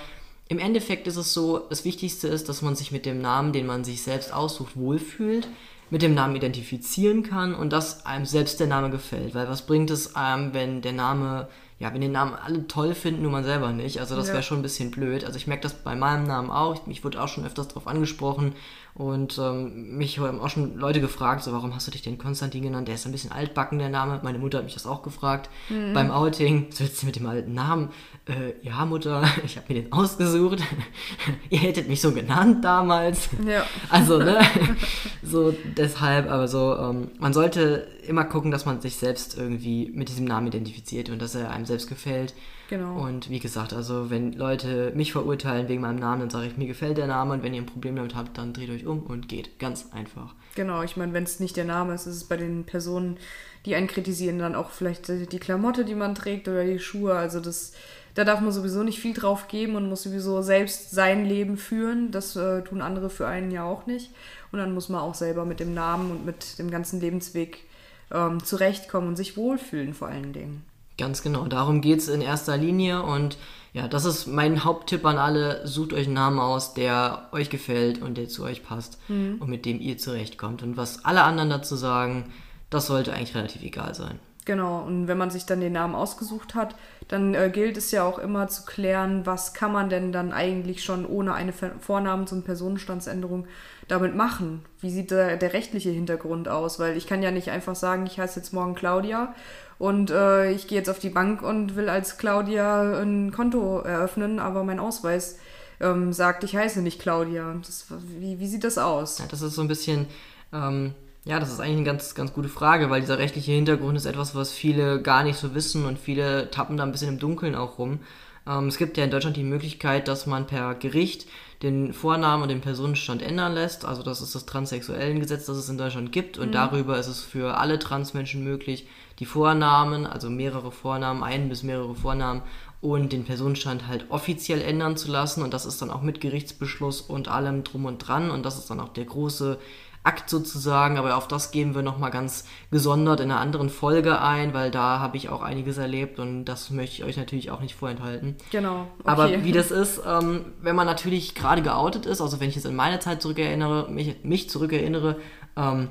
im 0.48 0.58
Endeffekt 0.58 1.06
ist 1.06 1.16
es 1.16 1.32
so, 1.32 1.58
das 1.58 1.84
Wichtigste 1.84 2.28
ist, 2.28 2.48
dass 2.48 2.62
man 2.62 2.76
sich 2.76 2.92
mit 2.92 3.06
dem 3.06 3.20
Namen, 3.20 3.52
den 3.52 3.66
man 3.66 3.84
sich 3.84 4.02
selbst 4.02 4.32
aussucht, 4.32 4.76
wohlfühlt, 4.76 5.48
mit 5.90 6.02
dem 6.02 6.14
Namen 6.14 6.36
identifizieren 6.36 7.22
kann 7.22 7.54
und 7.54 7.72
dass 7.72 8.04
einem 8.04 8.26
selbst 8.26 8.60
der 8.60 8.66
Name 8.66 8.90
gefällt. 8.90 9.34
Weil 9.34 9.48
was 9.48 9.66
bringt 9.66 9.90
es 9.90 10.16
einem, 10.16 10.52
wenn 10.52 10.82
der 10.82 10.92
Name, 10.92 11.48
ja, 11.78 11.92
wenn 11.92 12.00
den 12.00 12.12
Namen 12.12 12.34
alle 12.34 12.66
toll 12.66 12.94
finden, 12.94 13.22
nur 13.22 13.30
man 13.30 13.44
selber 13.44 13.72
nicht? 13.72 14.00
Also 14.00 14.16
das 14.16 14.28
wäre 14.28 14.42
schon 14.42 14.58
ein 14.58 14.62
bisschen 14.62 14.90
blöd. 14.90 15.24
Also 15.24 15.36
ich 15.36 15.46
merke 15.46 15.62
das 15.62 15.74
bei 15.74 15.94
meinem 15.94 16.26
Namen 16.26 16.50
auch. 16.50 16.86
Ich 16.88 17.04
wurde 17.04 17.22
auch 17.22 17.28
schon 17.28 17.46
öfters 17.46 17.68
darauf 17.68 17.86
angesprochen 17.86 18.54
und 18.94 19.38
ähm, 19.38 19.96
mich 19.96 20.20
haben 20.20 20.40
auch 20.40 20.50
schon 20.50 20.76
Leute 20.76 21.00
gefragt, 21.00 21.42
so 21.42 21.52
warum 21.52 21.74
hast 21.74 21.88
du 21.88 21.90
dich 21.90 22.02
denn 22.02 22.16
Konstantin 22.16 22.62
genannt? 22.62 22.86
Der 22.86 22.94
ist 22.94 23.04
ein 23.04 23.10
bisschen 23.10 23.32
altbacken, 23.32 23.80
der 23.80 23.88
Name. 23.88 24.20
Meine 24.22 24.38
Mutter 24.38 24.58
hat 24.58 24.64
mich 24.64 24.74
das 24.74 24.86
auch 24.86 25.02
gefragt 25.02 25.50
mhm. 25.68 25.94
beim 25.94 26.12
Outing. 26.12 26.68
So 26.70 26.84
jetzt 26.84 27.02
mit 27.02 27.16
dem 27.16 27.26
alten 27.26 27.54
Namen. 27.54 27.88
Äh, 28.26 28.52
ja, 28.62 28.84
Mutter, 28.84 29.24
ich 29.44 29.56
habe 29.56 29.72
mir 29.72 29.82
den 29.82 29.92
ausgesucht. 29.92 30.60
Ihr 31.50 31.58
hättet 31.58 31.88
mich 31.88 32.00
so 32.00 32.12
genannt 32.12 32.64
damals. 32.64 33.30
Ja. 33.44 33.64
Also, 33.90 34.18
ne? 34.18 34.38
so 35.24 35.52
deshalb, 35.76 36.30
aber 36.30 36.46
so, 36.46 36.76
ähm, 36.76 37.10
man 37.18 37.32
sollte 37.32 37.88
immer 38.06 38.24
gucken, 38.24 38.52
dass 38.52 38.64
man 38.64 38.80
sich 38.80 38.94
selbst 38.94 39.36
irgendwie 39.36 39.90
mit 39.92 40.08
diesem 40.08 40.24
Namen 40.24 40.46
identifiziert 40.46 41.10
und 41.10 41.20
dass 41.20 41.34
er 41.34 41.50
einem 41.50 41.66
selbst 41.66 41.88
gefällt. 41.88 42.32
Genau. 42.70 42.98
Und 43.04 43.28
wie 43.28 43.40
gesagt, 43.40 43.72
also 43.72 44.10
wenn 44.10 44.32
Leute 44.32 44.92
mich 44.94 45.12
verurteilen 45.12 45.68
wegen 45.68 45.82
meinem 45.82 45.98
Namen, 45.98 46.20
dann 46.20 46.30
sage 46.30 46.46
ich, 46.46 46.56
mir 46.56 46.66
gefällt 46.66 46.96
der 46.96 47.06
Name 47.06 47.34
und 47.34 47.42
wenn 47.42 47.52
ihr 47.52 47.62
ein 47.62 47.66
Problem 47.66 47.96
damit 47.96 48.14
habt, 48.14 48.38
dann 48.38 48.52
dreht 48.52 48.70
euch 48.70 48.86
um 48.86 49.02
und 49.02 49.28
geht. 49.28 49.58
Ganz 49.58 49.88
einfach. 49.92 50.34
Genau, 50.54 50.82
ich 50.82 50.96
meine, 50.96 51.12
wenn 51.12 51.24
es 51.24 51.40
nicht 51.40 51.56
der 51.56 51.64
Name 51.64 51.94
ist, 51.94 52.06
ist 52.06 52.16
es 52.16 52.24
bei 52.24 52.36
den 52.36 52.64
Personen, 52.64 53.18
die 53.66 53.74
einen 53.74 53.86
kritisieren, 53.86 54.38
dann 54.38 54.54
auch 54.54 54.70
vielleicht 54.70 55.08
die 55.08 55.38
Klamotte, 55.38 55.84
die 55.84 55.94
man 55.94 56.14
trägt 56.14 56.48
oder 56.48 56.64
die 56.64 56.78
Schuhe. 56.78 57.14
Also 57.14 57.40
das, 57.40 57.72
da 58.14 58.24
darf 58.24 58.40
man 58.40 58.52
sowieso 58.52 58.82
nicht 58.82 59.00
viel 59.00 59.14
drauf 59.14 59.48
geben 59.48 59.76
und 59.76 59.88
muss 59.88 60.02
sowieso 60.02 60.42
selbst 60.42 60.90
sein 60.90 61.24
Leben 61.24 61.56
führen. 61.56 62.10
Das 62.10 62.36
äh, 62.36 62.62
tun 62.62 62.80
andere 62.80 63.10
für 63.10 63.26
einen 63.26 63.50
ja 63.50 63.64
auch 63.64 63.86
nicht. 63.86 64.10
Und 64.52 64.58
dann 64.58 64.72
muss 64.72 64.88
man 64.88 65.00
auch 65.00 65.14
selber 65.14 65.44
mit 65.44 65.60
dem 65.60 65.74
Namen 65.74 66.10
und 66.10 66.24
mit 66.24 66.58
dem 66.58 66.70
ganzen 66.70 67.00
Lebensweg 67.00 67.64
ähm, 68.10 68.42
zurechtkommen 68.44 69.08
und 69.08 69.16
sich 69.16 69.36
wohlfühlen 69.36 69.94
vor 69.94 70.08
allen 70.08 70.32
Dingen. 70.32 70.62
Ganz 70.96 71.22
genau, 71.22 71.46
darum 71.46 71.80
geht 71.80 71.98
es 71.98 72.08
in 72.08 72.20
erster 72.20 72.56
Linie 72.56 73.02
und 73.02 73.36
ja, 73.72 73.88
das 73.88 74.04
ist 74.04 74.28
mein 74.28 74.64
Haupttipp 74.64 75.04
an 75.04 75.18
alle. 75.18 75.66
Sucht 75.66 75.92
euch 75.92 76.06
einen 76.06 76.14
Namen 76.14 76.38
aus, 76.38 76.74
der 76.74 77.28
euch 77.32 77.50
gefällt 77.50 78.00
und 78.00 78.16
der 78.16 78.28
zu 78.28 78.44
euch 78.44 78.62
passt 78.62 78.98
mhm. 79.08 79.38
und 79.40 79.50
mit 79.50 79.66
dem 79.66 79.80
ihr 79.80 79.98
zurechtkommt. 79.98 80.62
Und 80.62 80.76
was 80.76 81.04
alle 81.04 81.24
anderen 81.24 81.50
dazu 81.50 81.74
sagen, 81.74 82.32
das 82.70 82.86
sollte 82.86 83.12
eigentlich 83.12 83.34
relativ 83.34 83.64
egal 83.64 83.92
sein. 83.94 84.20
Genau, 84.44 84.82
und 84.82 85.08
wenn 85.08 85.16
man 85.16 85.30
sich 85.30 85.46
dann 85.46 85.60
den 85.60 85.72
Namen 85.72 85.94
ausgesucht 85.94 86.54
hat, 86.54 86.76
dann 87.08 87.34
äh, 87.34 87.50
gilt 87.50 87.78
es 87.78 87.90
ja 87.90 88.04
auch 88.04 88.18
immer 88.18 88.46
zu 88.48 88.64
klären, 88.64 89.24
was 89.24 89.54
kann 89.54 89.72
man 89.72 89.88
denn 89.88 90.12
dann 90.12 90.32
eigentlich 90.32 90.84
schon 90.84 91.06
ohne 91.06 91.32
eine 91.32 91.52
Vornamens- 91.52 92.32
und 92.32 92.44
Personenstandsänderung 92.44 93.46
damit 93.88 94.14
machen? 94.14 94.62
Wie 94.80 94.90
sieht 94.90 95.10
der, 95.10 95.38
der 95.38 95.54
rechtliche 95.54 95.90
Hintergrund 95.90 96.48
aus? 96.48 96.78
Weil 96.78 96.96
ich 96.96 97.06
kann 97.06 97.22
ja 97.22 97.30
nicht 97.30 97.50
einfach 97.50 97.74
sagen, 97.74 98.06
ich 98.06 98.20
heiße 98.20 98.38
jetzt 98.38 98.52
morgen 98.52 98.74
Claudia 98.74 99.34
und 99.78 100.10
äh, 100.10 100.52
ich 100.52 100.68
gehe 100.68 100.78
jetzt 100.78 100.90
auf 100.90 100.98
die 100.98 101.10
Bank 101.10 101.42
und 101.42 101.76
will 101.76 101.88
als 101.88 102.18
Claudia 102.18 103.00
ein 103.00 103.32
Konto 103.32 103.80
eröffnen, 103.80 104.38
aber 104.38 104.64
mein 104.64 104.78
Ausweis 104.78 105.38
ähm, 105.80 106.12
sagt, 106.12 106.44
ich 106.44 106.56
heiße 106.56 106.80
nicht 106.82 107.00
Claudia. 107.00 107.54
Das, 107.62 107.86
wie, 108.18 108.38
wie 108.38 108.46
sieht 108.46 108.64
das 108.64 108.78
aus? 108.78 109.18
Ja, 109.18 109.26
das 109.28 109.42
ist 109.42 109.54
so 109.54 109.62
ein 109.62 109.68
bisschen, 109.68 110.06
ähm, 110.52 110.94
ja, 111.24 111.40
das 111.40 111.52
ist 111.52 111.60
eigentlich 111.60 111.76
eine 111.76 111.86
ganz, 111.86 112.14
ganz 112.14 112.32
gute 112.32 112.48
Frage, 112.48 112.90
weil 112.90 113.00
dieser 113.00 113.18
rechtliche 113.18 113.52
Hintergrund 113.52 113.96
ist 113.96 114.06
etwas, 114.06 114.34
was 114.34 114.52
viele 114.52 115.02
gar 115.02 115.24
nicht 115.24 115.38
so 115.38 115.54
wissen 115.54 115.86
und 115.86 115.98
viele 115.98 116.50
tappen 116.50 116.76
da 116.76 116.84
ein 116.84 116.92
bisschen 116.92 117.08
im 117.08 117.18
Dunkeln 117.18 117.54
auch 117.54 117.78
rum. 117.78 118.00
Ähm, 118.46 118.68
es 118.68 118.78
gibt 118.78 118.96
ja 118.96 119.04
in 119.04 119.10
Deutschland 119.10 119.36
die 119.36 119.44
Möglichkeit, 119.44 120.08
dass 120.08 120.26
man 120.26 120.46
per 120.46 120.74
Gericht 120.74 121.26
den 121.62 121.92
Vornamen 121.92 122.42
und 122.42 122.48
den 122.50 122.60
Personenstand 122.60 123.22
ändern 123.22 123.54
lässt. 123.54 123.84
Also 123.84 124.02
das 124.02 124.20
ist 124.20 124.34
das 124.34 124.44
transsexuellen 124.44 125.20
Gesetz, 125.20 125.46
das 125.46 125.56
es 125.56 125.68
in 125.68 125.78
Deutschland 125.78 126.12
gibt. 126.12 126.36
Und 126.36 126.52
darüber 126.52 126.98
ist 126.98 127.06
es 127.06 127.22
für 127.22 127.56
alle 127.56 127.78
Transmenschen 127.78 128.44
möglich, 128.44 128.86
die 129.18 129.24
Vornamen, 129.24 130.06
also 130.06 130.28
mehrere 130.28 130.70
Vornamen, 130.72 131.22
ein 131.22 131.48
bis 131.48 131.62
mehrere 131.62 131.94
Vornamen 131.94 132.42
und 132.80 133.12
den 133.12 133.24
Personenstand 133.24 133.88
halt 133.88 134.06
offiziell 134.10 134.60
ändern 134.60 134.96
zu 134.96 135.10
lassen. 135.10 135.42
Und 135.42 135.54
das 135.54 135.64
ist 135.64 135.80
dann 135.80 135.90
auch 135.90 136.02
mit 136.02 136.20
Gerichtsbeschluss 136.20 137.00
und 137.00 137.28
allem 137.28 137.64
drum 137.64 137.86
und 137.86 137.98
dran. 137.98 138.30
Und 138.30 138.44
das 138.44 138.58
ist 138.58 138.68
dann 138.68 138.80
auch 138.80 138.90
der 138.90 139.06
große 139.06 139.58
Akt 140.04 140.28
sozusagen, 140.28 140.98
aber 140.98 141.16
auf 141.16 141.28
das 141.28 141.50
gehen 141.50 141.74
wir 141.74 141.80
nochmal 141.80 142.10
ganz 142.10 142.44
gesondert 142.70 143.20
in 143.20 143.30
einer 143.30 143.40
anderen 143.40 143.70
Folge 143.70 144.20
ein, 144.20 144.52
weil 144.52 144.70
da 144.70 145.00
habe 145.00 145.16
ich 145.16 145.30
auch 145.30 145.42
einiges 145.42 145.78
erlebt 145.78 146.18
und 146.18 146.44
das 146.44 146.68
möchte 146.70 146.96
ich 146.96 147.04
euch 147.04 147.16
natürlich 147.16 147.50
auch 147.50 147.60
nicht 147.60 147.74
vorenthalten. 147.74 148.36
Genau. 148.50 148.86
Okay. 148.98 149.02
Aber 149.04 149.44
wie 149.44 149.52
das 149.52 149.70
ist, 149.70 150.02
ähm, 150.06 150.44
wenn 150.60 150.76
man 150.76 150.86
natürlich 150.86 151.34
gerade 151.34 151.62
geoutet 151.62 152.04
ist, 152.04 152.20
also 152.20 152.38
wenn 152.38 152.50
ich 152.50 152.54
jetzt 152.54 152.66
in 152.66 152.76
meine 152.76 153.00
Zeit 153.00 153.22
zurückerinnere, 153.22 153.90
mich, 153.90 154.22
mich 154.22 154.50
zurückerinnere, 154.50 155.16
ähm, 155.56 155.88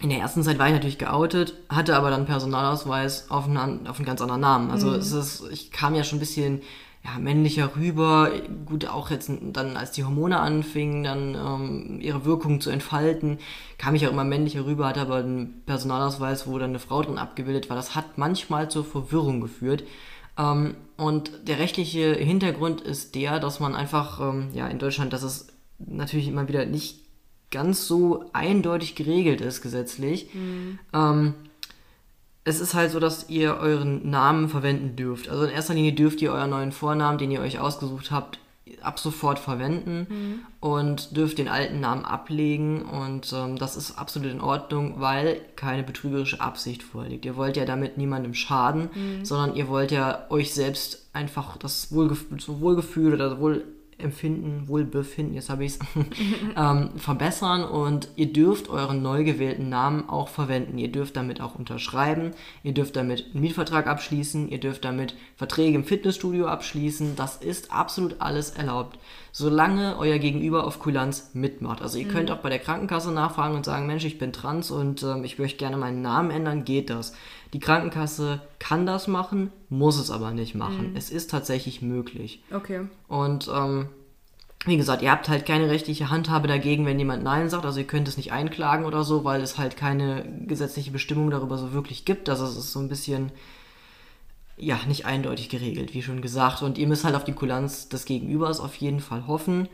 in 0.00 0.10
der 0.10 0.18
ersten 0.18 0.42
Zeit 0.42 0.58
war 0.58 0.66
ich 0.66 0.74
natürlich 0.74 0.98
geoutet, 0.98 1.54
hatte 1.68 1.96
aber 1.96 2.10
dann 2.10 2.26
Personalausweis 2.26 3.30
auf 3.30 3.46
einen, 3.46 3.86
auf 3.86 3.96
einen 3.96 4.06
ganz 4.06 4.20
anderen 4.20 4.42
Namen. 4.42 4.70
Also 4.70 4.92
es 4.92 5.12
ist, 5.12 5.44
ich 5.50 5.70
kam 5.70 5.94
ja 5.94 6.04
schon 6.04 6.18
ein 6.18 6.20
bisschen 6.20 6.62
ja, 7.06 7.18
männlicher 7.20 7.76
rüber. 7.76 8.32
Gut, 8.64 8.86
auch 8.86 9.10
jetzt 9.10 9.30
dann, 9.52 9.76
als 9.76 9.92
die 9.92 10.04
Hormone 10.04 10.40
anfingen, 10.40 11.04
dann 11.04 11.34
ähm, 11.34 12.00
ihre 12.00 12.24
Wirkung 12.24 12.60
zu 12.60 12.70
entfalten, 12.70 13.38
kam 13.78 13.94
ich 13.94 14.06
auch 14.06 14.12
immer 14.12 14.24
männlicher 14.24 14.66
rüber, 14.66 14.88
hatte 14.88 15.02
aber 15.02 15.16
einen 15.16 15.62
Personalausweis, 15.66 16.46
wo 16.46 16.58
dann 16.58 16.70
eine 16.70 16.78
Frau 16.78 17.02
drin 17.02 17.18
abgebildet 17.18 17.70
war. 17.70 17.76
Das 17.76 17.94
hat 17.94 18.18
manchmal 18.18 18.70
zur 18.70 18.84
Verwirrung 18.84 19.40
geführt. 19.40 19.84
Ähm, 20.36 20.74
und 20.96 21.30
der 21.46 21.58
rechtliche 21.58 22.14
Hintergrund 22.14 22.80
ist 22.80 23.14
der, 23.14 23.38
dass 23.38 23.60
man 23.60 23.76
einfach, 23.76 24.20
ähm, 24.20 24.48
ja, 24.52 24.66
in 24.66 24.78
Deutschland, 24.78 25.12
dass 25.12 25.22
es 25.22 25.48
natürlich 25.78 26.26
immer 26.26 26.48
wieder 26.48 26.66
nicht 26.66 27.04
ganz 27.52 27.86
so 27.86 28.24
eindeutig 28.32 28.96
geregelt 28.96 29.40
ist 29.40 29.62
gesetzlich. 29.62 30.28
Ähm, 30.92 31.34
es 32.46 32.60
ist 32.60 32.74
halt 32.74 32.92
so, 32.92 33.00
dass 33.00 33.28
ihr 33.28 33.56
euren 33.56 34.08
Namen 34.08 34.48
verwenden 34.48 34.94
dürft. 34.94 35.28
Also 35.28 35.44
in 35.44 35.50
erster 35.50 35.74
Linie 35.74 35.92
dürft 35.92 36.22
ihr 36.22 36.32
euren 36.32 36.50
neuen 36.50 36.70
Vornamen, 36.70 37.18
den 37.18 37.32
ihr 37.32 37.40
euch 37.40 37.58
ausgesucht 37.58 38.12
habt, 38.12 38.38
ab 38.82 39.00
sofort 39.00 39.40
verwenden 39.40 40.44
und 40.60 41.16
dürft 41.16 41.38
den 41.38 41.48
alten 41.48 41.80
Namen 41.80 42.04
ablegen 42.04 42.82
und 42.82 43.32
ähm, 43.32 43.56
das 43.56 43.76
ist 43.76 43.98
absolut 43.98 44.30
in 44.30 44.40
Ordnung, 44.40 45.00
weil 45.00 45.40
keine 45.56 45.82
betrügerische 45.82 46.40
Absicht 46.40 46.84
vorliegt. 46.84 47.24
Ihr 47.24 47.36
wollt 47.36 47.56
ja 47.56 47.64
damit 47.64 47.98
niemandem 47.98 48.34
schaden, 48.34 48.90
sondern 49.24 49.56
ihr 49.56 49.68
wollt 49.68 49.90
ja 49.90 50.26
euch 50.30 50.54
selbst 50.54 51.08
einfach 51.12 51.56
das 51.56 51.92
Wohlgef 51.92 52.26
so 52.38 52.60
Wohlgefühl 52.60 53.14
oder 53.14 53.40
Wohl 53.40 53.64
Empfinden, 53.98 54.68
Wohlbefinden, 54.68 55.34
jetzt 55.34 55.48
habe 55.48 55.64
ich 55.64 55.72
es, 55.72 55.78
ähm, 56.56 56.90
verbessern 56.96 57.64
und 57.64 58.08
ihr 58.16 58.32
dürft 58.32 58.68
euren 58.68 59.02
neu 59.02 59.24
gewählten 59.24 59.68
Namen 59.68 60.08
auch 60.08 60.28
verwenden. 60.28 60.76
Ihr 60.76 60.92
dürft 60.92 61.16
damit 61.16 61.40
auch 61.40 61.54
unterschreiben, 61.54 62.32
ihr 62.62 62.74
dürft 62.74 62.96
damit 62.96 63.26
einen 63.32 63.40
Mietvertrag 63.40 63.86
abschließen, 63.86 64.48
ihr 64.48 64.60
dürft 64.60 64.84
damit 64.84 65.14
Verträge 65.36 65.76
im 65.76 65.84
Fitnessstudio 65.84 66.46
abschließen. 66.46 67.16
Das 67.16 67.36
ist 67.36 67.72
absolut 67.72 68.16
alles 68.20 68.50
erlaubt, 68.50 68.98
solange 69.32 69.96
euer 69.98 70.18
Gegenüber 70.18 70.66
auf 70.66 70.78
Kulanz 70.78 71.30
mitmacht. 71.32 71.80
Also 71.80 71.98
ihr 71.98 72.08
könnt 72.08 72.30
auch 72.30 72.38
bei 72.38 72.50
der 72.50 72.58
Krankenkasse 72.58 73.12
nachfragen 73.12 73.56
und 73.56 73.64
sagen, 73.64 73.86
Mensch, 73.86 74.04
ich 74.04 74.18
bin 74.18 74.32
trans 74.32 74.70
und 74.70 75.02
ähm, 75.02 75.24
ich 75.24 75.38
möchte 75.38 75.58
gerne 75.58 75.78
meinen 75.78 76.02
Namen 76.02 76.30
ändern, 76.30 76.64
geht 76.64 76.90
das. 76.90 77.14
Die 77.52 77.60
Krankenkasse 77.60 78.40
kann 78.58 78.86
das 78.86 79.06
machen, 79.06 79.52
muss 79.68 79.98
es 79.98 80.10
aber 80.10 80.32
nicht 80.32 80.54
machen. 80.54 80.92
Es 80.96 81.10
ist 81.10 81.30
tatsächlich 81.30 81.80
möglich. 81.80 82.42
Okay. 82.52 82.82
Und 83.08 83.48
ähm, 83.54 83.88
wie 84.66 84.76
gesagt, 84.76 85.02
ihr 85.02 85.12
habt 85.12 85.28
halt 85.28 85.46
keine 85.46 85.68
rechtliche 85.70 86.10
Handhabe 86.10 86.48
dagegen, 86.48 86.86
wenn 86.86 86.98
jemand 86.98 87.22
Nein 87.22 87.48
sagt. 87.48 87.64
Also 87.64 87.78
ihr 87.78 87.86
könnt 87.86 88.08
es 88.08 88.16
nicht 88.16 88.32
einklagen 88.32 88.84
oder 88.84 89.04
so, 89.04 89.24
weil 89.24 89.40
es 89.40 89.58
halt 89.58 89.76
keine 89.76 90.24
gesetzliche 90.46 90.90
Bestimmung 90.90 91.30
darüber 91.30 91.56
so 91.56 91.72
wirklich 91.72 92.04
gibt. 92.04 92.28
Also 92.28 92.44
es 92.44 92.56
ist 92.56 92.72
so 92.72 92.80
ein 92.80 92.88
bisschen, 92.88 93.30
ja, 94.56 94.78
nicht 94.88 95.06
eindeutig 95.06 95.48
geregelt, 95.48 95.94
wie 95.94 96.02
schon 96.02 96.20
gesagt. 96.20 96.62
Und 96.62 96.78
ihr 96.78 96.88
müsst 96.88 97.04
halt 97.04 97.14
auf 97.14 97.24
die 97.24 97.32
Kulanz 97.32 97.88
des 97.88 98.06
Gegenübers 98.06 98.58
auf 98.58 98.74
jeden 98.76 99.00
Fall 99.00 99.28
hoffen. 99.28 99.68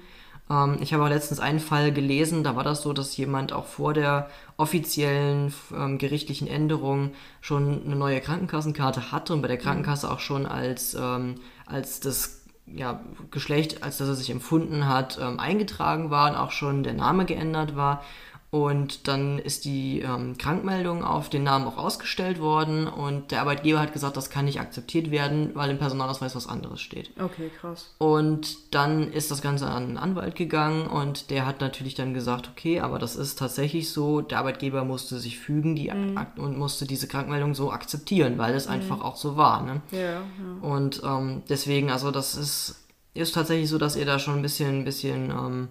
Ähm, 0.53 0.79
ich 0.81 0.93
habe 0.93 1.05
auch 1.05 1.09
letztens 1.09 1.41
einen 1.41 1.61
Fall 1.61 1.93
gelesen, 1.93 2.45
da 2.45 2.55
war 2.57 2.65
das 2.65 2.83
so, 2.83 2.93
dass 2.93 3.17
jemand 3.17 3.53
auch 3.53 3.67
vor 3.67 3.95
der 3.95 4.29
offiziellen 4.57 5.53
ähm, 5.75 5.99
gerichtlichen 5.99 6.47
Änderung 6.47 7.13
schon 7.41 7.83
eine 7.85 7.97
neue 7.97 8.21
Krankenkassenkarte 8.21 9.11
hatte 9.11 9.33
und 9.33 9.43
bei 9.43 9.49
der 9.49 9.59
Krankenkasse 9.59 10.11
auch 10.11 10.21
schon 10.21 10.47
als, 10.47 10.95
ähm, 10.95 11.37
als 11.67 12.01
das 12.01 12.43
ja, 12.67 13.01
Geschlecht, 13.31 13.83
als 13.83 13.99
das 13.99 14.09
er 14.09 14.15
sich 14.15 14.31
empfunden 14.31 14.89
hat, 14.89 15.19
ähm, 15.21 15.41
eingetragen 15.41 16.11
war 16.11 16.31
und 16.31 16.37
auch 16.37 16.53
schon 16.53 16.83
der 16.83 16.95
Name 16.95 17.25
geändert 17.25 17.75
war. 17.75 18.03
Und 18.55 19.09
dann 19.09 19.39
ist 19.39 19.65
die 19.65 20.01
ähm, 20.01 20.37
Krankmeldung 20.37 21.05
auf 21.05 21.31
den 21.31 21.43
Namen 21.43 21.67
auch 21.67 21.79
ausgestellt 21.79 22.39
worden 22.39 22.87
und 22.87 23.31
der 23.31 23.41
Arbeitgeber 23.41 23.81
hat 23.81 23.95
gesagt, 23.95 24.19
das 24.19 24.29
kann 24.29 24.45
nicht 24.45 24.61
akzeptiert 24.61 25.11
werden, 25.11 25.53
weil 25.55 25.71
im 25.71 25.79
Personalausweis 25.79 26.37
was 26.37 26.47
anderes 26.47 26.83
steht. 26.83 27.13
Okay, 27.19 27.51
krass. 27.59 27.95
Und 27.97 28.75
dann 28.75 29.11
ist 29.11 29.31
das 29.31 29.41
Ganze 29.41 29.69
an 29.69 29.85
einen 29.85 29.97
Anwalt 29.97 30.37
gegangen 30.37 30.87
und 30.87 31.31
der 31.31 31.47
hat 31.47 31.63
natürlich 31.63 31.95
dann 31.95 32.13
gesagt, 32.13 32.51
okay, 32.53 32.81
aber 32.81 32.99
das 32.99 33.17
ist 33.17 33.39
tatsächlich 33.39 33.91
so, 33.91 34.21
der 34.21 34.41
Arbeitgeber 34.41 34.85
musste 34.85 35.19
sich 35.19 35.39
fügen 35.39 35.75
die, 35.75 35.91
ak- 35.91 36.37
und 36.37 36.59
musste 36.59 36.87
diese 36.87 37.09
Krankmeldung 37.09 37.55
so 37.55 37.73
akzeptieren, 37.73 38.37
weil 38.37 38.55
es 38.55 38.67
einfach 38.67 39.01
auch 39.01 39.17
so 39.17 39.39
war. 39.39 39.63
Ne? 39.63 39.81
Ja, 39.93 39.99
ja. 40.01 40.23
Und 40.61 41.01
ähm, 41.03 41.43
deswegen, 41.49 41.91
also 41.91 42.11
das 42.11 42.35
ist, 42.35 42.85
ist 43.15 43.35
tatsächlich 43.35 43.71
so, 43.71 43.79
dass 43.79 43.97
ihr 43.97 44.05
da 44.05 44.19
schon 44.19 44.35
ein 44.37 44.43
bisschen, 44.43 44.81
ein 44.81 44.85
bisschen 44.85 45.31
ähm, 45.31 45.69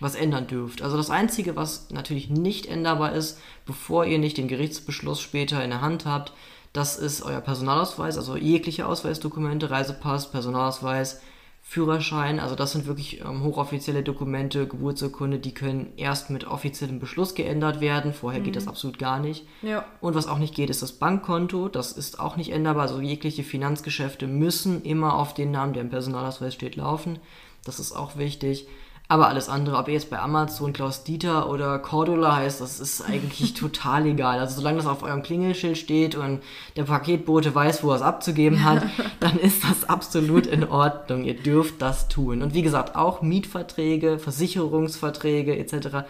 was 0.00 0.14
ändern 0.14 0.46
dürft. 0.46 0.82
Also 0.82 0.96
das 0.96 1.10
Einzige, 1.10 1.56
was 1.56 1.90
natürlich 1.90 2.30
nicht 2.30 2.66
änderbar 2.66 3.12
ist, 3.12 3.38
bevor 3.66 4.04
ihr 4.06 4.18
nicht 4.18 4.38
den 4.38 4.48
Gerichtsbeschluss 4.48 5.20
später 5.20 5.62
in 5.62 5.70
der 5.70 5.80
Hand 5.80 6.06
habt, 6.06 6.32
das 6.72 6.96
ist 6.96 7.22
euer 7.22 7.40
Personalausweis, 7.40 8.16
also 8.16 8.36
jegliche 8.36 8.86
Ausweisdokumente, 8.86 9.70
Reisepass, 9.70 10.30
Personalausweis, 10.30 11.20
Führerschein, 11.62 12.40
also 12.40 12.56
das 12.56 12.72
sind 12.72 12.86
wirklich 12.86 13.20
ähm, 13.20 13.44
hochoffizielle 13.44 14.02
Dokumente, 14.02 14.66
Geburtsurkunde, 14.66 15.38
die 15.38 15.54
können 15.54 15.92
erst 15.96 16.30
mit 16.30 16.44
offiziellem 16.46 16.98
Beschluss 16.98 17.34
geändert 17.34 17.80
werden, 17.80 18.12
vorher 18.12 18.40
geht 18.40 18.56
das 18.56 18.66
absolut 18.66 18.98
gar 18.98 19.20
nicht. 19.20 19.46
Ja. 19.62 19.84
Und 20.00 20.14
was 20.14 20.26
auch 20.26 20.38
nicht 20.38 20.54
geht, 20.54 20.70
ist 20.70 20.82
das 20.82 20.92
Bankkonto. 20.92 21.68
Das 21.68 21.92
ist 21.92 22.18
auch 22.18 22.36
nicht 22.36 22.50
änderbar. 22.50 22.82
Also 22.82 23.00
jegliche 23.00 23.44
Finanzgeschäfte 23.44 24.26
müssen 24.26 24.82
immer 24.82 25.14
auf 25.14 25.32
den 25.32 25.52
Namen, 25.52 25.72
der 25.72 25.82
im 25.82 25.90
Personalausweis 25.90 26.54
steht, 26.54 26.74
laufen. 26.74 27.20
Das 27.64 27.78
ist 27.78 27.92
auch 27.92 28.16
wichtig. 28.16 28.66
Aber 29.10 29.26
alles 29.26 29.48
andere, 29.48 29.76
ob 29.76 29.88
ihr 29.88 29.94
jetzt 29.94 30.08
bei 30.08 30.20
Amazon 30.20 30.72
Klaus 30.72 31.02
Dieter 31.02 31.50
oder 31.50 31.80
Cordula 31.80 32.36
heißt, 32.36 32.60
das 32.60 32.78
ist 32.78 33.02
eigentlich 33.02 33.54
total 33.60 34.06
egal. 34.06 34.38
Also 34.38 34.60
solange 34.60 34.76
das 34.76 34.86
auf 34.86 35.02
eurem 35.02 35.24
Klingelschild 35.24 35.76
steht 35.76 36.14
und 36.14 36.40
der 36.76 36.84
Paketbote 36.84 37.52
weiß, 37.52 37.82
wo 37.82 37.90
er 37.90 37.96
es 37.96 38.02
abzugeben 38.02 38.62
hat, 38.62 38.84
dann 39.18 39.36
ist 39.36 39.64
das 39.64 39.88
absolut 39.88 40.46
in 40.46 40.62
Ordnung. 40.62 41.24
Ihr 41.24 41.34
dürft 41.34 41.82
das 41.82 42.06
tun. 42.06 42.40
Und 42.40 42.54
wie 42.54 42.62
gesagt, 42.62 42.94
auch 42.94 43.20
Mietverträge, 43.20 44.20
Versicherungsverträge 44.20 45.58
etc. 45.58 46.06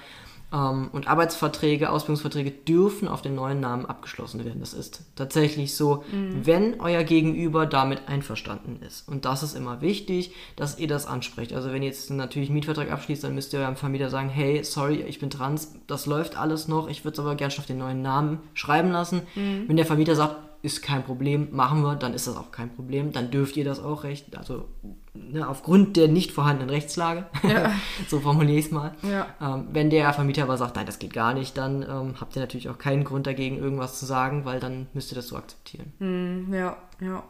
Ähm, 0.52 0.88
und 0.92 1.08
Arbeitsverträge, 1.08 1.90
Ausbildungsverträge 1.90 2.50
dürfen 2.50 3.08
auf 3.08 3.22
den 3.22 3.34
neuen 3.34 3.60
Namen 3.60 3.86
abgeschlossen 3.86 4.44
werden. 4.44 4.60
Das 4.60 4.74
ist 4.74 5.02
tatsächlich 5.16 5.76
so, 5.76 6.04
wenn 6.12 6.80
euer 6.80 7.04
Gegenüber 7.04 7.66
damit 7.66 8.08
einverstanden 8.08 8.80
ist. 8.86 9.08
Und 9.08 9.24
das 9.24 9.42
ist 9.42 9.54
immer 9.54 9.80
wichtig, 9.80 10.32
dass 10.56 10.78
ihr 10.78 10.88
das 10.88 11.06
ansprecht. 11.06 11.52
Also 11.52 11.72
wenn 11.72 11.82
ihr 11.82 11.88
jetzt 11.88 12.10
natürlich 12.10 12.48
einen 12.48 12.56
Mietvertrag 12.56 12.90
abschließt, 12.90 13.24
dann 13.24 13.34
müsst 13.34 13.52
ihr 13.52 13.60
eurem 13.60 13.76
Vermieter 13.76 14.10
sagen, 14.10 14.28
hey, 14.28 14.64
sorry, 14.64 15.02
ich 15.02 15.18
bin 15.18 15.30
trans, 15.30 15.74
das 15.86 16.06
läuft 16.06 16.36
alles 16.36 16.68
noch, 16.68 16.88
ich 16.88 17.04
würde 17.04 17.14
es 17.14 17.20
aber 17.20 17.34
gerne 17.34 17.50
schon 17.50 17.62
auf 17.62 17.66
den 17.66 17.78
neuen 17.78 18.02
Namen 18.02 18.40
schreiben 18.54 18.90
lassen. 18.90 19.22
Wenn 19.34 19.76
der 19.76 19.86
Vermieter 19.86 20.16
sagt, 20.16 20.36
ist 20.62 20.82
kein 20.82 21.02
Problem, 21.02 21.48
machen 21.52 21.82
wir, 21.82 21.96
dann 21.96 22.12
ist 22.12 22.26
das 22.26 22.36
auch 22.36 22.52
kein 22.52 22.74
Problem, 22.74 23.12
dann 23.12 23.30
dürft 23.30 23.56
ihr 23.56 23.64
das 23.64 23.82
auch 23.82 24.04
recht, 24.04 24.36
also 24.36 24.66
ne, 25.14 25.48
aufgrund 25.48 25.96
der 25.96 26.08
nicht 26.08 26.32
vorhandenen 26.32 26.70
Rechtslage, 26.70 27.26
so 28.08 28.20
formuliere 28.20 28.58
ich 28.58 28.66
es 28.66 28.70
mal. 28.70 28.94
Ja. 29.02 29.26
Ähm, 29.40 29.68
wenn 29.72 29.88
der 29.88 30.12
Vermieter 30.12 30.42
aber 30.42 30.58
sagt, 30.58 30.76
nein, 30.76 30.86
das 30.86 30.98
geht 30.98 31.14
gar 31.14 31.32
nicht, 31.32 31.56
dann 31.56 31.82
ähm, 31.82 32.14
habt 32.20 32.36
ihr 32.36 32.40
natürlich 32.40 32.68
auch 32.68 32.78
keinen 32.78 33.04
Grund 33.04 33.26
dagegen, 33.26 33.58
irgendwas 33.58 33.98
zu 33.98 34.06
sagen, 34.06 34.44
weil 34.44 34.60
dann 34.60 34.88
müsst 34.92 35.12
ihr 35.12 35.16
das 35.16 35.28
so 35.28 35.36
akzeptieren. 35.36 35.92
Hm, 35.98 36.52
ja, 36.52 36.76
ja. 37.00 37.22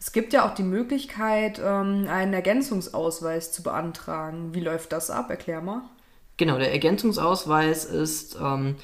Es 0.00 0.12
gibt 0.12 0.32
ja 0.32 0.48
auch 0.48 0.54
die 0.54 0.62
Möglichkeit, 0.62 1.60
ähm, 1.62 2.06
einen 2.08 2.32
Ergänzungsausweis 2.32 3.52
zu 3.52 3.62
beantragen. 3.62 4.54
Wie 4.54 4.60
läuft 4.60 4.92
das 4.92 5.10
ab? 5.10 5.28
Erklär 5.28 5.60
mal. 5.60 5.82
Genau, 6.38 6.56
der 6.56 6.72
Ergänzungsausweis 6.72 7.84
ist 7.84 8.38
ähm, 8.42 8.76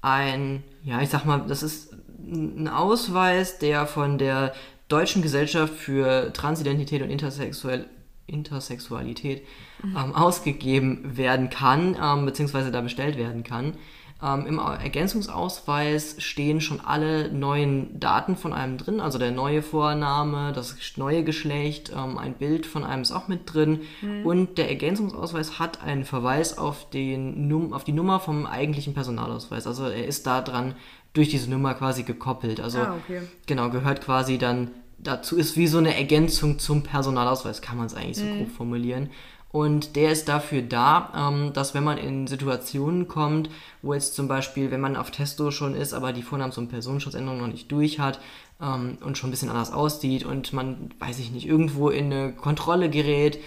ein, 0.00 0.62
ja, 0.84 1.00
ich 1.00 1.10
sag 1.10 1.24
mal, 1.24 1.44
das 1.46 1.64
ist 1.64 1.89
ein 2.30 2.68
Ausweis, 2.68 3.58
der 3.58 3.86
von 3.86 4.18
der 4.18 4.52
Deutschen 4.88 5.22
Gesellschaft 5.22 5.74
für 5.74 6.32
Transidentität 6.32 7.02
und 7.02 7.10
Intersexuell 7.10 7.86
Intersexualität 8.26 9.44
ähm, 9.84 10.14
ausgegeben 10.14 11.16
werden 11.16 11.50
kann, 11.50 11.96
ähm, 12.00 12.26
beziehungsweise 12.26 12.70
da 12.70 12.80
bestellt 12.80 13.16
werden 13.16 13.42
kann. 13.42 13.74
Ähm, 14.22 14.46
Im 14.46 14.58
Ergänzungsausweis 14.58 16.16
stehen 16.18 16.60
schon 16.60 16.80
alle 16.80 17.32
neuen 17.32 17.98
Daten 17.98 18.36
von 18.36 18.52
einem 18.52 18.76
drin, 18.76 19.00
also 19.00 19.18
der 19.18 19.30
neue 19.30 19.62
Vorname, 19.62 20.52
das 20.52 20.76
neue 20.96 21.24
Geschlecht, 21.24 21.90
ähm, 21.96 22.18
ein 22.18 22.34
Bild 22.34 22.66
von 22.66 22.84
einem 22.84 23.02
ist 23.02 23.12
auch 23.12 23.28
mit 23.28 23.52
drin. 23.52 23.80
Mhm. 24.02 24.26
Und 24.26 24.58
der 24.58 24.68
Ergänzungsausweis 24.68 25.58
hat 25.58 25.82
einen 25.82 26.04
Verweis 26.04 26.58
auf, 26.58 26.90
den 26.90 27.72
auf 27.72 27.84
die 27.84 27.92
Nummer 27.92 28.20
vom 28.20 28.44
eigentlichen 28.46 28.92
Personalausweis. 28.92 29.66
Also 29.66 29.84
er 29.84 30.06
ist 30.06 30.26
da 30.26 30.42
dran 30.42 30.74
durch 31.12 31.28
diese 31.28 31.50
Nummer 31.50 31.74
quasi 31.74 32.02
gekoppelt. 32.02 32.60
Also 32.60 32.78
ah, 32.78 32.96
okay. 33.02 33.22
genau, 33.46 33.70
gehört 33.70 34.02
quasi 34.02 34.38
dann 34.38 34.70
dazu, 34.98 35.36
ist 35.36 35.56
wie 35.56 35.66
so 35.66 35.78
eine 35.78 35.96
Ergänzung 35.96 36.58
zum 36.58 36.82
Personalausweis, 36.82 37.62
kann 37.62 37.78
man 37.78 37.86
es 37.86 37.94
eigentlich 37.94 38.18
so 38.18 38.24
mhm. 38.24 38.38
grob 38.38 38.50
formulieren. 38.50 39.10
Und 39.52 39.96
der 39.96 40.12
ist 40.12 40.28
dafür 40.28 40.62
da, 40.62 41.12
ähm, 41.16 41.52
dass 41.52 41.74
wenn 41.74 41.82
man 41.82 41.98
in 41.98 42.28
Situationen 42.28 43.08
kommt, 43.08 43.50
wo 43.82 43.94
jetzt 43.94 44.14
zum 44.14 44.28
Beispiel, 44.28 44.70
wenn 44.70 44.80
man 44.80 44.96
auf 44.96 45.10
Testo 45.10 45.50
schon 45.50 45.74
ist, 45.74 45.92
aber 45.92 46.12
die 46.12 46.22
Vornamens- 46.22 46.56
und 46.56 46.68
Personenschutzänderung 46.68 47.40
noch 47.40 47.48
nicht 47.48 47.72
durch 47.72 47.98
hat 47.98 48.20
ähm, 48.62 48.98
und 49.04 49.18
schon 49.18 49.28
ein 49.28 49.32
bisschen 49.32 49.48
anders 49.50 49.72
aussieht 49.72 50.24
und 50.24 50.52
man, 50.52 50.90
weiß 51.00 51.18
ich 51.18 51.32
nicht, 51.32 51.48
irgendwo 51.48 51.88
in 51.88 52.12
eine 52.12 52.32
Kontrolle 52.32 52.90
gerät, 52.90 53.40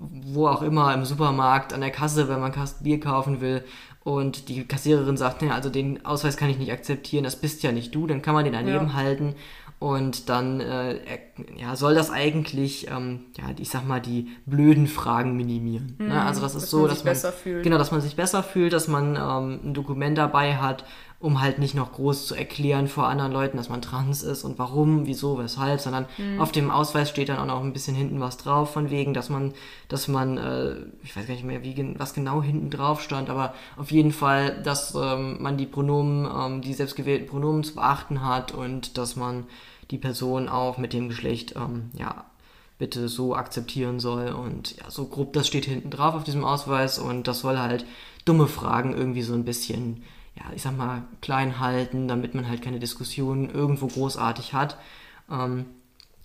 wo 0.00 0.46
auch 0.46 0.62
immer, 0.62 0.94
im 0.94 1.04
Supermarkt, 1.04 1.72
an 1.72 1.80
der 1.80 1.90
Kasse, 1.90 2.28
wenn 2.28 2.38
man 2.38 2.52
Bier 2.80 3.00
kaufen 3.00 3.40
will 3.40 3.64
und 4.04 4.48
die 4.48 4.64
Kassiererin 4.66 5.16
sagt, 5.16 5.42
naja, 5.42 5.54
also 5.54 5.70
den 5.70 6.04
Ausweis 6.04 6.36
kann 6.36 6.50
ich 6.50 6.58
nicht 6.58 6.72
akzeptieren, 6.72 7.24
das 7.24 7.36
bist 7.36 7.62
ja 7.62 7.72
nicht 7.72 7.94
du, 7.94 8.06
dann 8.06 8.22
kann 8.22 8.34
man 8.34 8.44
den 8.44 8.54
daneben 8.54 8.88
ja. 8.88 8.94
halten 8.94 9.34
und 9.78 10.28
dann 10.28 10.60
äh, 10.60 10.94
ja, 11.56 11.76
soll 11.76 11.94
das 11.94 12.10
eigentlich, 12.10 12.88
ähm, 12.90 13.20
ja, 13.38 13.44
ich 13.58 13.70
sag 13.70 13.86
mal, 13.86 14.00
die 14.00 14.28
blöden 14.44 14.86
Fragen 14.86 15.36
minimieren. 15.36 15.96
Mhm, 15.98 16.08
ne? 16.08 16.22
Also 16.22 16.42
das 16.42 16.54
ist 16.54 16.64
dass 16.64 16.70
so, 16.70 16.80
man 16.80 16.88
dass 16.88 17.04
man 17.04 17.12
besser 17.12 17.32
fühlt. 17.32 17.62
genau, 17.62 17.78
dass 17.78 17.90
man 17.90 18.00
sich 18.02 18.16
besser 18.16 18.42
fühlt, 18.42 18.72
dass 18.72 18.86
man 18.86 19.16
ähm, 19.16 19.60
ein 19.64 19.74
Dokument 19.74 20.18
dabei 20.18 20.56
hat, 20.56 20.84
um 21.20 21.40
halt 21.40 21.58
nicht 21.58 21.74
noch 21.74 21.92
groß 21.92 22.26
zu 22.26 22.34
erklären 22.34 22.86
vor 22.86 23.06
anderen 23.06 23.32
Leuten, 23.32 23.56
dass 23.56 23.70
man 23.70 23.80
trans 23.80 24.22
ist 24.22 24.44
und 24.44 24.58
warum, 24.58 25.06
wieso, 25.06 25.38
weshalb, 25.38 25.80
sondern 25.80 26.06
mhm. 26.18 26.40
auf 26.40 26.52
dem 26.52 26.70
Ausweis 26.70 27.08
steht 27.08 27.30
dann 27.30 27.38
auch 27.38 27.46
noch 27.46 27.62
ein 27.62 27.72
bisschen 27.72 27.94
hinten 27.94 28.20
was 28.20 28.36
drauf, 28.36 28.72
von 28.72 28.90
wegen, 28.90 29.14
dass 29.14 29.30
man, 29.30 29.54
dass 29.88 30.08
man, 30.08 30.36
äh, 30.36 30.74
ich 31.02 31.16
weiß 31.16 31.26
gar 31.26 31.34
nicht 31.34 31.44
mehr, 31.44 31.62
wie, 31.62 31.94
was 31.96 32.12
genau 32.12 32.42
hinten 32.42 32.68
drauf 32.68 33.00
stand, 33.00 33.30
aber 33.30 33.54
auf 33.78 33.90
jeden 33.90 34.12
Fall, 34.12 34.60
dass 34.62 34.94
ähm, 34.94 35.40
man 35.40 35.56
die 35.56 35.66
Pronomen, 35.66 36.26
ähm, 36.26 36.60
die 36.60 36.74
selbstgewählten 36.74 37.26
Pronomen 37.26 37.64
zu 37.64 37.76
beachten 37.76 38.26
hat 38.26 38.52
und 38.52 38.98
dass 38.98 39.16
man 39.16 39.44
die 39.92 39.98
Person 39.98 40.48
auch 40.48 40.78
mit 40.78 40.92
dem 40.92 41.08
Geschlecht, 41.08 41.54
ähm, 41.54 41.90
ja, 41.96 42.24
bitte 42.78 43.08
so 43.08 43.36
akzeptieren 43.36 44.00
soll 44.00 44.30
und 44.30 44.76
ja, 44.76 44.90
so 44.90 45.06
grob, 45.06 45.32
das 45.34 45.46
steht 45.46 45.66
hinten 45.66 45.90
drauf 45.90 46.14
auf 46.14 46.24
diesem 46.24 46.44
Ausweis 46.44 46.98
und 46.98 47.28
das 47.28 47.40
soll 47.40 47.58
halt 47.58 47.84
dumme 48.24 48.48
Fragen 48.48 48.92
irgendwie 48.96 49.22
so 49.22 49.34
ein 49.34 49.44
bisschen 49.44 50.02
ja, 50.34 50.44
ich 50.54 50.62
sag 50.62 50.76
mal, 50.76 51.02
klein 51.20 51.60
halten, 51.60 52.08
damit 52.08 52.34
man 52.34 52.48
halt 52.48 52.62
keine 52.62 52.78
Diskussion 52.78 53.50
irgendwo 53.50 53.86
großartig 53.86 54.54
hat. 54.54 54.76
Ähm, 55.30 55.66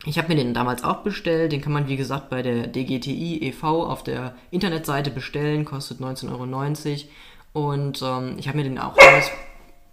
ich 0.05 0.17
habe 0.17 0.29
mir 0.29 0.35
den 0.35 0.53
damals 0.53 0.83
auch 0.83 0.97
bestellt. 0.97 1.51
Den 1.51 1.61
kann 1.61 1.73
man, 1.73 1.87
wie 1.87 1.97
gesagt, 1.97 2.29
bei 2.29 2.41
der 2.41 2.67
DGTI 2.67 3.43
e.V. 3.43 3.85
auf 3.85 4.03
der 4.03 4.35
Internetseite 4.51 5.09
bestellen. 5.09 5.65
Kostet 5.65 5.99
19,90 5.99 6.29
Euro. 7.53 7.67
Und 7.69 8.01
ähm, 8.01 8.35
ich 8.37 8.47
habe 8.47 8.57
mir 8.57 8.63
den 8.63 8.79
auch 8.79 8.97
als 8.97 9.31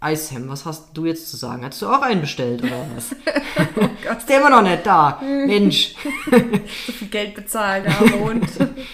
Eisham, 0.05 0.47
was 0.49 0.65
hast 0.65 0.95
du 0.95 1.07
jetzt 1.07 1.31
zu 1.31 1.35
sagen? 1.35 1.65
Hast 1.65 1.81
du 1.81 1.87
auch 1.87 2.03
einen 2.03 2.21
bestellt 2.21 2.61
oder 2.61 2.85
was? 2.95 3.15
oh 3.75 3.89
Gott. 4.03 4.17
Ist 4.19 4.29
der 4.29 4.39
immer 4.39 4.51
noch 4.51 4.61
nicht 4.61 4.85
da? 4.85 5.19
Mensch. 5.23 5.95
so 6.85 6.91
viel 6.93 7.07
Geld 7.07 7.33
bezahlt, 7.33 7.87
arme 7.87 8.19
Hund. 8.19 8.47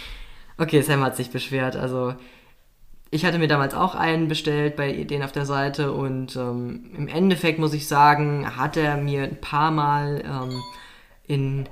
okay, 0.58 0.82
Sam 0.82 1.04
hat 1.04 1.18
sich 1.18 1.30
beschwert. 1.30 1.76
Also 1.76 2.16
ich 3.10 3.26
hatte 3.26 3.40
mir 3.40 3.50
damals 3.50 3.74
auch 3.74 3.94
einen 3.94 4.30
bestellt 4.30 4.78
bei 4.78 5.04
denen 5.04 5.24
auf 5.24 5.34
der 5.34 5.46
Seite 5.46 5.92
und 5.92 6.38
ähm, 6.38 6.92
im 6.96 7.10
Endeffekt 7.10 7.60
muss 7.60 7.74
ich 7.74 7.90
sagen, 7.90 8.56
hat 8.56 8.78
er 8.78 8.96
mir 8.96 9.24
ein 9.24 9.42
paar 9.42 9.72
Mal 9.72 10.24
ähm, 10.26 10.64
in 11.28 11.68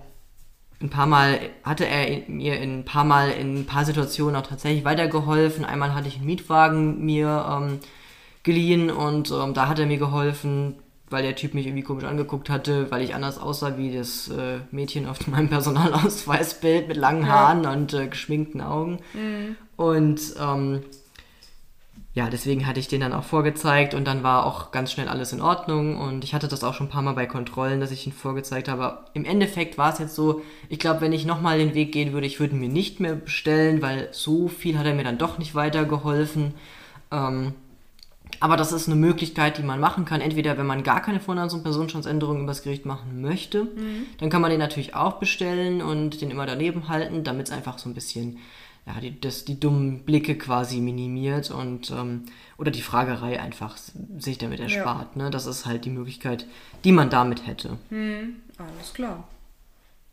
ein 0.82 0.90
paar 0.90 1.08
Mal 1.08 1.40
hatte 1.64 1.86
er 1.86 2.24
mir 2.28 2.60
in 2.60 2.80
ein 2.80 2.86
paar 2.86 3.06
Mal 3.06 3.32
in 3.32 3.62
ein 3.62 3.66
paar 3.66 3.86
Situationen 3.86 4.36
auch 4.36 4.48
tatsächlich 4.48 4.84
weitergeholfen. 4.84 5.64
Einmal 5.64 5.94
hatte 5.96 6.10
ich 6.10 6.18
einen 6.18 6.26
Mietwagen 6.26 7.06
mir 7.06 7.46
ähm, 7.50 7.80
geliehen 8.50 8.90
und 8.90 9.32
ähm, 9.32 9.54
da 9.54 9.68
hat 9.68 9.78
er 9.80 9.86
mir 9.86 9.98
geholfen, 9.98 10.76
weil 11.10 11.24
der 11.24 11.36
Typ 11.36 11.54
mich 11.54 11.68
irgendwie 11.68 11.84
komisch 11.84 12.04
angeguckt 12.04 12.50
hatte, 12.50 12.90
weil 12.90 13.04
ich 13.04 13.14
anders 13.14 13.38
aussah 13.38 13.78
wie 13.78 13.94
das 13.94 14.28
äh, 14.30 14.60
Mädchen 14.72 15.08
auf 15.08 15.28
meinem 15.28 15.50
Personalausweisbild 15.50 16.88
mit 16.88 16.98
langen 16.98 17.28
Haaren 17.28 17.64
ja. 17.64 17.72
und 17.72 17.94
äh, 17.94 18.08
geschminkten 18.08 18.62
Augen. 18.62 19.00
Mhm. 19.14 19.56
Und 19.76 20.22
ähm, 20.40 20.82
ja, 22.16 22.28
deswegen 22.30 22.66
hatte 22.66 22.80
ich 22.80 22.88
den 22.88 23.02
dann 23.02 23.14
auch 23.14 23.24
vorgezeigt 23.24 23.94
und 23.94 24.06
dann 24.06 24.24
war 24.24 24.46
auch 24.46 24.72
ganz 24.72 24.92
schnell 24.92 25.08
alles 25.08 25.32
in 25.32 25.42
Ordnung 25.42 26.00
und 26.00 26.24
ich 26.24 26.34
hatte 26.34 26.48
das 26.48 26.64
auch 26.64 26.74
schon 26.74 26.88
ein 26.88 26.90
paar 26.90 27.04
Mal 27.04 27.14
bei 27.14 27.28
Kontrollen, 27.28 27.80
dass 27.80 27.92
ich 27.92 28.08
ihn 28.08 28.14
vorgezeigt 28.14 28.68
habe. 28.68 28.84
Aber 28.84 29.06
im 29.14 29.26
Endeffekt 29.26 29.78
war 29.78 29.94
es 29.94 30.00
jetzt 30.00 30.16
so, 30.16 30.42
ich 30.70 30.80
glaube, 30.80 31.02
wenn 31.02 31.14
ich 31.14 31.26
nochmal 31.26 31.60
den 31.60 31.76
Weg 31.76 31.92
gehen 31.92 32.12
würde, 32.12 32.26
ich 32.26 32.40
würde 32.40 32.56
ihn 32.56 32.62
mir 32.62 32.70
nicht 32.70 33.00
mehr 33.00 33.14
bestellen, 33.14 33.84
weil 33.84 34.10
so 34.12 34.48
viel 34.48 34.80
hat 34.80 34.88
er 34.88 34.96
mir 34.96 35.04
dann 35.04 35.20
doch 35.20 35.38
nicht 35.38 35.54
weitergeholfen. 35.54 36.56
Ähm, 37.12 37.54
aber 38.40 38.58
das 38.58 38.72
ist 38.72 38.88
eine 38.88 38.96
Möglichkeit, 38.96 39.58
die 39.58 39.64
man 39.64 39.80
machen 39.80 40.06
kann. 40.06 40.22
Entweder, 40.22 40.58
wenn 40.58 40.66
man 40.66 40.84
gar 40.84 41.02
keine 41.02 41.20
Vornamens- 41.20 41.54
und 41.54 41.64
Personenstandsänderung 41.64 42.44
übers 42.44 42.64
Gericht 42.64 42.86
machen 42.86 43.22
möchte, 43.22 43.64
mhm. 43.64 44.06
dann 44.20 44.30
kann 44.30 44.42
man 44.42 44.52
den 44.52 44.60
natürlich 44.60 44.96
auch 44.96 45.14
bestellen 45.14 45.82
und 45.82 46.22
den 46.22 46.32
immer 46.32 46.46
daneben 46.46 46.88
halten, 46.88 47.24
damit 47.24 47.48
es 47.48 47.54
einfach 47.54 47.78
so 47.78 47.90
ein 47.90 47.94
bisschen 47.94 48.38
ja, 48.86 49.00
die, 49.00 49.20
das, 49.20 49.46
die 49.46 49.60
dummen 49.60 50.00
Blicke 50.04 50.38
quasi 50.38 50.80
minimiert 50.80 51.52
und 51.52 51.92
ähm, 51.92 52.24
oder 52.58 52.72
die 52.72 52.82
Fragerei 52.82 53.40
einfach 53.40 53.78
sich 54.18 54.38
damit 54.38 54.60
erspart. 54.60 55.16
Ja. 55.16 55.24
Ne? 55.24 55.30
Das 55.32 55.46
ist 55.46 55.66
halt 55.66 55.86
die 55.86 55.90
Möglichkeit, 55.90 56.46
die 56.84 56.92
man 56.92 57.10
damit 57.10 57.46
hätte. 57.46 57.78
Hm, 57.90 58.38
alles 58.58 58.94
klar. 58.94 59.28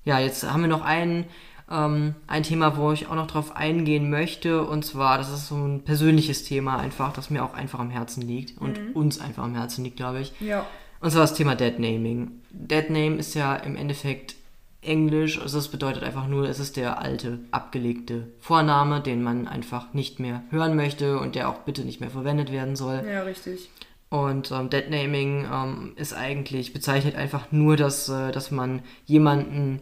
Ja, 0.04 0.18
jetzt 0.18 0.44
haben 0.44 0.60
wir 0.60 0.68
noch 0.68 0.82
ein, 0.82 1.24
ähm, 1.70 2.14
ein 2.26 2.42
Thema, 2.42 2.76
wo 2.76 2.92
ich 2.92 3.08
auch 3.08 3.14
noch 3.14 3.26
drauf 3.26 3.56
eingehen 3.56 4.10
möchte. 4.10 4.64
Und 4.64 4.84
zwar, 4.84 5.18
das 5.18 5.32
ist 5.32 5.48
so 5.48 5.56
ein 5.56 5.82
persönliches 5.82 6.44
Thema 6.44 6.78
einfach, 6.78 7.12
das 7.12 7.30
mir 7.30 7.44
auch 7.44 7.54
einfach 7.54 7.80
am 7.80 7.90
Herzen 7.90 8.22
liegt 8.22 8.60
und 8.60 8.80
mhm. 8.80 8.92
uns 8.92 9.20
einfach 9.20 9.44
am 9.44 9.54
Herzen 9.54 9.84
liegt, 9.84 9.96
glaube 9.96 10.20
ich. 10.20 10.32
Ja. 10.40 10.66
Und 11.00 11.10
zwar 11.10 11.22
das 11.22 11.34
Thema 11.34 11.54
Dead 11.54 11.78
Naming. 11.78 12.40
Dead 12.50 12.88
Name 12.90 13.16
ist 13.16 13.34
ja 13.34 13.54
im 13.56 13.76
Endeffekt 13.76 14.36
Englisch. 14.80 15.40
Also 15.40 15.58
das 15.58 15.68
bedeutet 15.68 16.04
einfach 16.04 16.26
nur, 16.26 16.48
es 16.48 16.60
ist 16.60 16.76
der 16.76 17.00
alte, 17.00 17.40
abgelegte 17.50 18.28
Vorname, 18.40 19.00
den 19.00 19.22
man 19.22 19.48
einfach 19.48 19.92
nicht 19.92 20.20
mehr 20.20 20.42
hören 20.50 20.76
möchte 20.76 21.18
und 21.18 21.34
der 21.34 21.48
auch 21.48 21.58
bitte 21.60 21.84
nicht 21.84 22.00
mehr 22.00 22.10
verwendet 22.10 22.52
werden 22.52 22.76
soll. 22.76 23.04
Ja, 23.06 23.22
richtig. 23.22 23.68
Und 24.08 24.52
ähm, 24.52 24.70
Deadnaming 24.70 25.46
ähm, 25.52 25.92
ist 25.96 26.14
eigentlich, 26.14 26.72
bezeichnet 26.72 27.16
einfach 27.16 27.50
nur, 27.50 27.76
dass, 27.76 28.08
äh, 28.08 28.30
dass 28.30 28.52
man 28.52 28.82
jemanden 29.04 29.80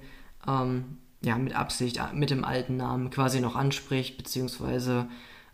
ähm, 0.48 0.98
ja, 1.24 1.36
mit 1.36 1.56
Absicht 1.56 1.96
äh, 1.98 2.14
mit 2.14 2.30
dem 2.30 2.44
alten 2.44 2.76
Namen 2.76 3.10
quasi 3.10 3.40
noch 3.40 3.56
anspricht, 3.56 4.16
beziehungsweise 4.16 5.06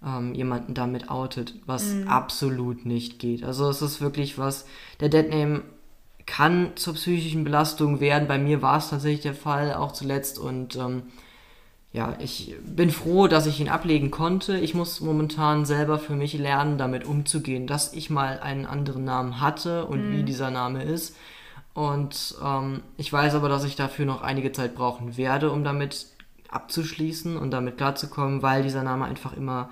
ähm, 0.04 0.34
jemanden 0.34 0.74
damit 0.74 1.10
outet, 1.10 1.54
was 1.66 1.94
mhm. 1.94 2.08
absolut 2.08 2.86
nicht 2.86 3.18
geht. 3.18 3.44
Also 3.44 3.68
es 3.68 3.82
ist 3.82 4.00
wirklich 4.00 4.38
was, 4.38 4.66
der 5.00 5.08
Deadname 5.08 5.62
kann 6.26 6.72
zur 6.76 6.94
psychischen 6.94 7.44
Belastung 7.44 8.00
werden. 8.00 8.28
Bei 8.28 8.38
mir 8.38 8.62
war 8.62 8.78
es 8.78 8.90
tatsächlich 8.90 9.22
der 9.22 9.34
Fall, 9.34 9.74
auch 9.74 9.92
zuletzt. 9.92 10.38
Und 10.38 10.76
ähm, 10.76 11.02
ja, 11.92 12.14
ich 12.20 12.54
bin 12.64 12.90
froh, 12.90 13.26
dass 13.26 13.46
ich 13.46 13.60
ihn 13.60 13.68
ablegen 13.68 14.10
konnte. 14.10 14.56
Ich 14.58 14.74
muss 14.74 15.00
momentan 15.00 15.66
selber 15.66 15.98
für 15.98 16.14
mich 16.14 16.34
lernen, 16.34 16.78
damit 16.78 17.04
umzugehen, 17.04 17.66
dass 17.66 17.92
ich 17.94 18.10
mal 18.10 18.38
einen 18.38 18.64
anderen 18.64 19.04
Namen 19.04 19.40
hatte 19.40 19.86
und 19.86 20.08
mhm. 20.08 20.16
wie 20.16 20.22
dieser 20.22 20.50
Name 20.50 20.84
ist. 20.84 21.16
Und 21.80 22.34
ähm, 22.44 22.82
ich 22.98 23.10
weiß 23.10 23.34
aber, 23.34 23.48
dass 23.48 23.64
ich 23.64 23.74
dafür 23.74 24.04
noch 24.04 24.20
einige 24.20 24.52
Zeit 24.52 24.74
brauchen 24.74 25.16
werde, 25.16 25.50
um 25.50 25.64
damit 25.64 26.08
abzuschließen 26.50 27.38
und 27.38 27.52
damit 27.52 27.78
klarzukommen, 27.78 28.42
weil 28.42 28.62
dieser 28.62 28.82
Name 28.82 29.06
einfach 29.06 29.34
immer 29.34 29.70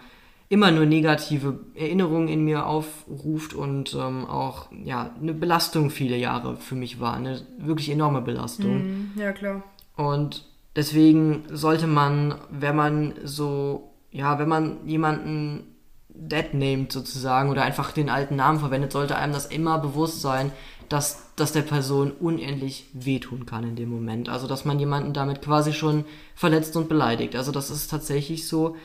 immer 0.48 0.70
nur 0.70 0.86
negative 0.86 1.60
Erinnerungen 1.74 2.28
in 2.28 2.46
mir 2.46 2.64
aufruft 2.64 3.52
und 3.52 3.94
ähm, 3.94 4.24
auch 4.24 4.72
ja 4.72 5.10
eine 5.20 5.34
Belastung 5.34 5.90
viele 5.90 6.16
Jahre 6.16 6.56
für 6.56 6.76
mich 6.76 6.98
war, 6.98 7.12
eine 7.12 7.42
wirklich 7.58 7.90
enorme 7.90 8.22
Belastung. 8.22 8.78
Mm, 8.78 9.12
ja 9.18 9.32
klar. 9.32 9.62
Und 9.94 10.46
deswegen 10.76 11.44
sollte 11.50 11.86
man, 11.86 12.36
wenn 12.48 12.74
man 12.74 13.14
so 13.24 13.92
ja, 14.10 14.38
wenn 14.38 14.48
man 14.48 14.78
jemanden 14.86 15.76
dead 16.08 16.54
named 16.54 16.90
sozusagen 16.90 17.50
oder 17.50 17.64
einfach 17.64 17.92
den 17.92 18.08
alten 18.08 18.36
Namen 18.36 18.60
verwendet, 18.60 18.92
sollte 18.92 19.18
einem 19.18 19.34
das 19.34 19.44
immer 19.44 19.78
bewusst 19.78 20.22
sein, 20.22 20.52
dass 20.88 21.27
das 21.40 21.52
der 21.52 21.62
Person 21.62 22.12
unendlich 22.12 22.86
wehtun 22.92 23.46
kann 23.46 23.64
in 23.64 23.76
dem 23.76 23.88
Moment. 23.88 24.28
Also 24.28 24.46
dass 24.46 24.64
man 24.64 24.78
jemanden 24.78 25.12
damit 25.12 25.42
quasi 25.42 25.72
schon 25.72 26.04
verletzt 26.34 26.76
und 26.76 26.88
beleidigt. 26.88 27.36
Also 27.36 27.52
das 27.52 27.70
ist 27.70 27.90
tatsächlich 27.90 28.46
so. 28.46 28.76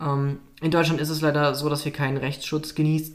Ähm, 0.00 0.40
in 0.60 0.70
Deutschland 0.70 1.00
ist 1.00 1.10
es 1.10 1.20
leider 1.20 1.54
so, 1.54 1.68
dass 1.68 1.84
wir 1.84 1.92
keinen 1.92 2.16
Rechtsschutz 2.16 2.74
genieß, 2.74 3.12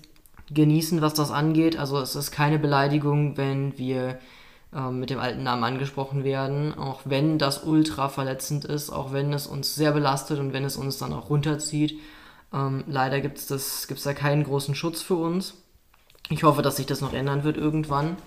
genießen, 0.52 1.02
was 1.02 1.14
das 1.14 1.32
angeht. 1.32 1.78
Also 1.78 2.00
es 2.00 2.16
ist 2.16 2.32
keine 2.32 2.60
Beleidigung, 2.60 3.38
wenn 3.38 3.78
wir 3.78 4.20
ähm, 4.74 5.00
mit 5.00 5.10
dem 5.10 5.20
alten 5.20 5.44
Namen 5.44 5.64
angesprochen 5.64 6.24
werden, 6.24 6.74
auch 6.74 7.02
wenn 7.06 7.38
das 7.38 7.64
ultra 7.64 8.10
verletzend 8.10 8.66
ist, 8.66 8.90
auch 8.90 9.14
wenn 9.14 9.32
es 9.34 9.48
uns 9.48 9.76
sehr 9.76 9.92
belastet 9.92 10.40
und 10.40 10.54
wenn 10.54 10.66
es 10.66 10.76
uns 10.76 10.98
dann 10.98 11.14
auch 11.14 11.30
runterzieht. 11.30 12.00
Ähm, 12.54 12.84
leider 12.88 13.22
gibt 13.22 13.38
es 13.38 13.88
da 14.04 14.14
keinen 14.14 14.44
großen 14.44 14.76
Schutz 14.76 15.02
für 15.02 15.16
uns. 15.16 15.56
Ich 16.30 16.44
hoffe, 16.44 16.62
dass 16.62 16.76
sich 16.76 16.86
das 16.86 17.02
noch 17.02 17.14
ändern 17.14 17.44
wird 17.44 17.58
irgendwann. 17.58 18.18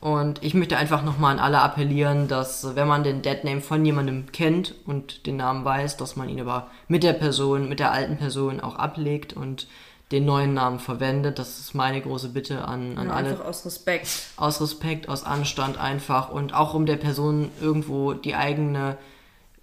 Und 0.00 0.42
ich 0.42 0.54
möchte 0.54 0.76
einfach 0.76 1.02
nochmal 1.02 1.32
an 1.32 1.38
alle 1.38 1.60
appellieren, 1.60 2.28
dass 2.28 2.76
wenn 2.76 2.86
man 2.86 3.02
den 3.02 3.22
Deadname 3.22 3.60
von 3.60 3.84
jemandem 3.84 4.30
kennt 4.32 4.74
und 4.86 5.26
den 5.26 5.36
Namen 5.36 5.64
weiß, 5.64 5.96
dass 5.96 6.16
man 6.16 6.28
ihn 6.28 6.40
aber 6.40 6.68
mit 6.88 7.02
der 7.02 7.14
Person, 7.14 7.68
mit 7.68 7.80
der 7.80 7.92
alten 7.92 8.16
Person 8.16 8.60
auch 8.60 8.76
ablegt 8.76 9.32
und 9.32 9.66
den 10.12 10.24
neuen 10.24 10.54
Namen 10.54 10.78
verwendet. 10.78 11.38
Das 11.38 11.58
ist 11.58 11.74
meine 11.74 12.00
große 12.00 12.28
Bitte 12.28 12.64
an, 12.64 12.96
an 12.98 13.08
ja, 13.08 13.14
alle. 13.14 13.30
Einfach 13.30 13.46
aus 13.46 13.66
Respekt. 13.66 14.08
Aus 14.36 14.60
Respekt, 14.60 15.08
aus 15.08 15.24
Anstand 15.24 15.78
einfach 15.78 16.30
und 16.30 16.54
auch 16.54 16.74
um 16.74 16.86
der 16.86 16.96
Person 16.96 17.50
irgendwo 17.60 18.12
die 18.12 18.34
eigene 18.34 18.96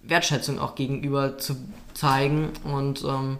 Wertschätzung 0.02 0.58
auch 0.58 0.74
gegenüber 0.74 1.38
zu 1.38 1.56
zeigen. 1.94 2.50
Und 2.64 3.04
ähm, 3.04 3.38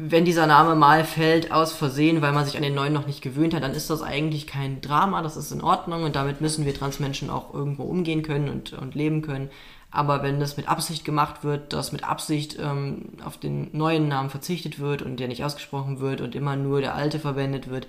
wenn 0.00 0.24
dieser 0.24 0.46
Name 0.46 0.76
mal 0.76 1.04
fällt 1.04 1.50
aus 1.50 1.72
Versehen, 1.72 2.22
weil 2.22 2.32
man 2.32 2.44
sich 2.44 2.56
an 2.56 2.62
den 2.62 2.74
neuen 2.74 2.92
noch 2.92 3.08
nicht 3.08 3.20
gewöhnt 3.20 3.52
hat, 3.52 3.64
dann 3.64 3.74
ist 3.74 3.90
das 3.90 4.00
eigentlich 4.00 4.46
kein 4.46 4.80
Drama, 4.80 5.22
das 5.22 5.36
ist 5.36 5.50
in 5.50 5.60
Ordnung 5.60 6.04
und 6.04 6.14
damit 6.14 6.40
müssen 6.40 6.64
wir 6.64 6.72
Transmenschen 6.72 7.30
auch 7.30 7.52
irgendwo 7.52 7.82
umgehen 7.82 8.22
können 8.22 8.48
und, 8.48 8.74
und 8.74 8.94
leben 8.94 9.22
können. 9.22 9.50
Aber 9.90 10.22
wenn 10.22 10.38
das 10.38 10.56
mit 10.56 10.68
Absicht 10.68 11.04
gemacht 11.04 11.42
wird, 11.42 11.72
dass 11.72 11.90
mit 11.90 12.04
Absicht 12.04 12.58
ähm, 12.60 13.06
auf 13.24 13.38
den 13.38 13.76
neuen 13.76 14.06
Namen 14.06 14.30
verzichtet 14.30 14.78
wird 14.78 15.02
und 15.02 15.18
der 15.18 15.26
nicht 15.26 15.44
ausgesprochen 15.44 15.98
wird 15.98 16.20
und 16.20 16.36
immer 16.36 16.54
nur 16.54 16.80
der 16.80 16.94
alte 16.94 17.18
verwendet 17.18 17.68
wird, 17.68 17.88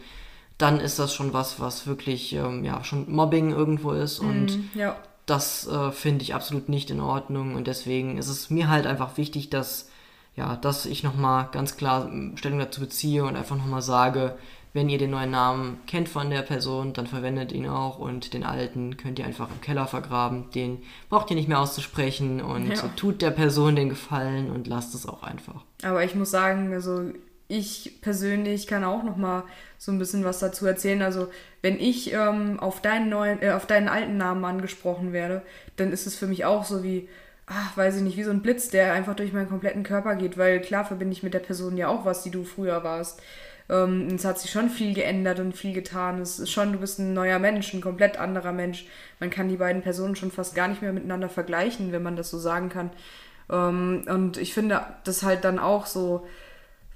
dann 0.58 0.80
ist 0.80 0.98
das 0.98 1.14
schon 1.14 1.32
was, 1.32 1.60
was 1.60 1.86
wirklich 1.86 2.34
ähm, 2.34 2.66
ja 2.66 2.84
schon 2.84 3.12
Mobbing 3.12 3.52
irgendwo 3.52 3.92
ist 3.92 4.18
und 4.18 4.58
Mm, 4.58 4.80
ja. 4.80 4.96
das 5.28 5.68
äh, 5.68 5.92
finde 5.92 6.24
ich 6.24 6.34
absolut 6.34 6.70
nicht 6.70 6.90
in 6.90 7.02
Ordnung 7.02 7.54
und 7.54 7.68
deswegen 7.68 8.18
ist 8.18 8.30
es 8.30 8.50
mir 8.50 8.68
halt 8.68 8.88
einfach 8.88 9.18
wichtig, 9.18 9.52
dass 9.52 9.90
ja, 10.40 10.56
dass 10.56 10.86
ich 10.86 11.04
nochmal 11.04 11.50
ganz 11.52 11.76
klar 11.78 12.08
ähm, 12.10 12.36
Stellung 12.38 12.60
dazu 12.60 12.80
beziehe 12.82 13.24
und 13.26 13.36
einfach 13.36 13.58
nochmal 13.58 13.82
sage, 13.82 14.36
wenn 14.72 14.88
ihr 14.88 14.98
den 14.98 15.10
neuen 15.12 15.32
Namen 15.32 15.80
kennt 15.88 16.08
von 16.08 16.30
der 16.30 16.44
Person, 16.44 16.94
dann 16.94 17.08
verwendet 17.08 17.52
ihn 17.52 17.68
auch 17.68 18.00
und 18.00 18.34
den 18.34 18.44
alten 18.44 18.98
könnt 18.98 19.20
ihr 19.20 19.26
einfach 19.26 19.50
im 19.50 19.60
Keller 19.62 19.88
vergraben. 19.88 20.50
Den 20.52 20.78
braucht 21.10 21.30
ihr 21.30 21.36
nicht 21.36 21.50
mehr 21.50 21.60
auszusprechen 21.60 22.40
und 22.42 22.68
Ja. 22.68 22.76
tut 22.96 23.22
der 23.22 23.32
Person 23.32 23.76
den 23.76 23.90
Gefallen 23.90 24.50
und 24.52 24.68
lasst 24.68 24.96
es 24.96 25.06
auch 25.08 25.24
einfach. 25.24 25.64
Aber 25.84 26.04
ich 26.04 26.16
muss 26.16 26.32
sagen, 26.32 26.72
also 26.74 27.12
ich 27.48 28.00
persönlich 28.02 28.68
kann 28.68 28.84
auch 28.84 29.04
noch 29.04 29.18
mal 29.18 29.44
so 29.80 29.92
ein 29.92 29.98
bisschen 30.00 30.24
was 30.24 30.38
dazu 30.40 30.68
erzählen. 30.68 31.02
Also 31.02 31.28
wenn 31.64 31.80
ich 31.80 32.14
ähm, 32.14 32.60
auf 32.60 32.80
deinen 32.80 33.10
neuen, 33.10 33.42
äh, 33.42 33.52
auf 33.52 33.66
deinen 33.66 33.90
alten 33.90 34.18
Namen 34.18 34.46
angesprochen 34.46 35.14
werde, 35.14 35.42
dann 35.78 35.92
ist 35.92 36.06
es 36.06 36.16
für 36.16 36.28
mich 36.28 36.46
auch 36.46 36.64
so 36.64 36.84
wie, 36.84 37.10
ach, 37.50 37.76
weiß 37.76 37.98
ich 37.98 38.04
nicht, 38.04 38.18
wie 38.18 38.24
so 38.24 38.32
ein 38.32 38.42
Blitz, 38.42 38.70
der 38.70 38.94
einfach 38.94 39.16
durch 39.16 39.34
meinen 39.34 39.50
kompletten 39.50 39.84
Körper 39.84 40.16
geht, 40.16 40.38
weil 40.38 40.62
klar 40.62 40.86
verbinde 40.86 41.14
ich 41.14 41.24
mit 41.24 41.34
der 41.34 41.40
Person 41.40 41.78
ja 41.78 41.88
auch 41.88 42.06
was, 42.06 42.24
die 42.24 42.32
du 42.32 42.44
früher 42.44 42.84
warst. 42.84 43.22
Ähm, 43.70 44.08
es 44.16 44.26
hat 44.26 44.40
sich 44.40 44.52
schon 44.52 44.70
viel 44.70 44.94
geändert 44.94 45.40
und 45.40 45.56
viel 45.56 45.74
getan. 45.74 46.22
Es 46.22 46.40
ist 46.40 46.52
schon, 46.52 46.74
du 46.74 46.80
bist 46.80 47.00
ein 47.00 47.14
neuer 47.14 47.40
Mensch, 47.40 47.74
ein 47.74 47.82
komplett 47.82 48.18
anderer 48.18 48.52
Mensch. 48.52 48.88
Man 49.20 49.30
kann 49.30 49.50
die 49.50 49.58
beiden 49.58 49.82
Personen 49.82 50.16
schon 50.16 50.32
fast 50.32 50.56
gar 50.56 50.68
nicht 50.68 50.82
mehr 50.82 50.94
miteinander 50.94 51.30
vergleichen, 51.30 51.92
wenn 51.92 52.04
man 52.04 52.16
das 52.16 52.30
so 52.30 52.38
sagen 52.40 52.70
kann. 52.70 52.92
Ähm, 53.52 54.06
und 54.08 54.38
ich 54.38 54.54
finde 54.54 54.82
das 55.04 55.24
halt 55.24 55.44
dann 55.44 55.60
auch 55.60 55.86
so 55.86 56.28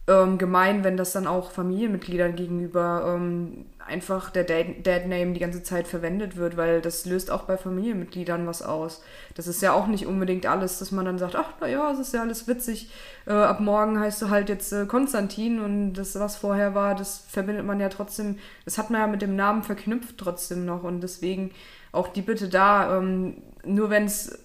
ähm, 0.08 0.38
gemein, 0.38 0.84
wenn 0.84 0.98
das 0.98 1.14
dann 1.14 1.28
auch 1.28 1.52
Familienmitgliedern 1.52 2.36
gegenüber 2.36 3.16
ähm, 3.16 3.66
einfach 3.86 4.30
der 4.30 4.44
Dad- 4.44 4.86
Dad-Name 4.86 5.34
die 5.34 5.40
ganze 5.40 5.64
Zeit 5.64 5.88
verwendet 5.88 6.36
wird, 6.36 6.58
weil 6.58 6.82
das 6.82 7.06
löst 7.06 7.32
auch 7.32 7.44
bei 7.44 7.56
Familienmitgliedern 7.58 8.46
was 8.46 8.62
aus. 8.62 9.02
Das 9.36 9.48
ist 9.48 9.62
ja 9.62 9.72
auch 9.74 9.88
nicht 9.88 10.06
unbedingt 10.06 10.46
alles, 10.46 10.80
dass 10.80 10.92
man 10.92 11.06
dann 11.06 11.18
sagt, 11.18 11.36
ach, 11.36 11.54
naja, 11.62 11.92
es 11.92 12.00
ist 12.00 12.14
ja 12.14 12.22
alles 12.22 12.48
witzig. 12.48 12.92
Äh, 13.26 13.32
ab 13.32 13.62
morgen 13.62 13.98
heißt 14.00 14.22
du 14.22 14.30
halt 14.30 14.50
jetzt 14.50 14.74
äh, 14.74 14.86
Konstantin 14.86 15.60
und 15.62 15.94
das, 15.94 16.20
was 16.20 16.36
vorher 16.36 16.76
war, 16.76 16.96
das 16.96 17.24
verbindet 17.30 17.66
man 17.66 17.80
ja 17.80 17.88
trotzdem, 17.90 18.40
das 18.66 18.78
hat 18.78 18.90
man 18.90 19.02
ja 19.02 19.08
mit 19.08 19.22
dem 19.22 19.36
Namen 19.38 19.64
verknüpft 19.64 20.18
trotzdem 20.18 20.66
noch 20.66 20.84
und 20.84 21.02
deswegen 21.02 21.52
auch 21.94 22.10
die 22.10 22.22
Bitte 22.22 22.50
da, 22.50 22.98
ähm, 22.98 23.42
nur 23.64 23.90
wenn 23.90 24.06
es, 24.06 24.38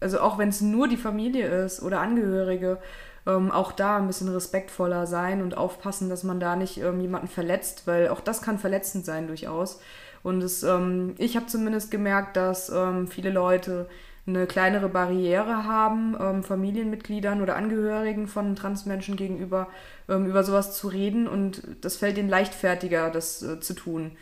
also 0.00 0.20
auch 0.20 0.36
wenn 0.36 0.50
es 0.50 0.60
nur 0.60 0.88
die 0.88 0.98
Familie 0.98 1.46
ist 1.64 1.82
oder 1.82 2.00
Angehörige, 2.00 2.78
ähm, 3.26 3.50
auch 3.50 3.72
da 3.72 3.96
ein 3.96 4.06
bisschen 4.06 4.28
respektvoller 4.28 5.06
sein 5.06 5.42
und 5.42 5.56
aufpassen, 5.56 6.08
dass 6.08 6.24
man 6.24 6.40
da 6.40 6.56
nicht 6.56 6.78
ähm, 6.78 7.00
jemanden 7.00 7.28
verletzt, 7.28 7.86
weil 7.86 8.08
auch 8.08 8.20
das 8.20 8.42
kann 8.42 8.58
verletzend 8.58 9.04
sein 9.04 9.26
durchaus. 9.26 9.80
Und 10.22 10.42
es, 10.42 10.62
ähm, 10.62 11.14
ich 11.18 11.36
habe 11.36 11.46
zumindest 11.46 11.90
gemerkt, 11.90 12.36
dass 12.36 12.68
ähm, 12.68 13.08
viele 13.08 13.30
Leute 13.30 13.88
eine 14.26 14.46
kleinere 14.46 14.88
Barriere 14.88 15.64
haben, 15.64 16.16
ähm, 16.20 16.42
Familienmitgliedern 16.42 17.42
oder 17.42 17.56
Angehörigen 17.56 18.26
von 18.26 18.56
Transmenschen 18.56 19.16
gegenüber 19.16 19.68
ähm, 20.08 20.26
über 20.26 20.42
sowas 20.42 20.76
zu 20.76 20.88
reden 20.88 21.28
und 21.28 21.62
das 21.80 21.96
fällt 21.96 22.18
ihnen 22.18 22.28
leichtfertiger, 22.28 23.10
das 23.10 23.42
äh, 23.42 23.60
zu 23.60 23.74
tun 23.74 24.12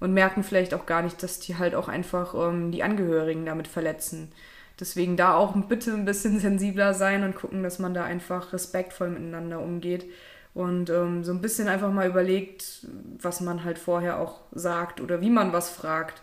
und 0.00 0.14
merken 0.14 0.44
vielleicht 0.44 0.74
auch 0.74 0.86
gar 0.86 1.02
nicht, 1.02 1.22
dass 1.22 1.40
die 1.40 1.56
halt 1.56 1.74
auch 1.74 1.88
einfach 1.88 2.34
ähm, 2.34 2.70
die 2.70 2.82
Angehörigen 2.82 3.46
damit 3.46 3.66
verletzen. 3.66 4.30
Deswegen 4.80 5.16
da 5.16 5.34
auch 5.34 5.54
bitte 5.68 5.92
ein 5.92 6.04
bisschen 6.04 6.38
sensibler 6.40 6.94
sein 6.94 7.24
und 7.24 7.34
gucken, 7.34 7.62
dass 7.62 7.78
man 7.78 7.94
da 7.94 8.04
einfach 8.04 8.52
respektvoll 8.52 9.10
miteinander 9.10 9.60
umgeht 9.60 10.06
und 10.54 10.90
ähm, 10.90 11.24
so 11.24 11.32
ein 11.32 11.40
bisschen 11.40 11.68
einfach 11.68 11.92
mal 11.92 12.08
überlegt, 12.08 12.86
was 13.20 13.40
man 13.40 13.64
halt 13.64 13.78
vorher 13.78 14.18
auch 14.20 14.40
sagt 14.52 15.00
oder 15.00 15.20
wie 15.20 15.30
man 15.30 15.52
was 15.52 15.70
fragt. 15.70 16.22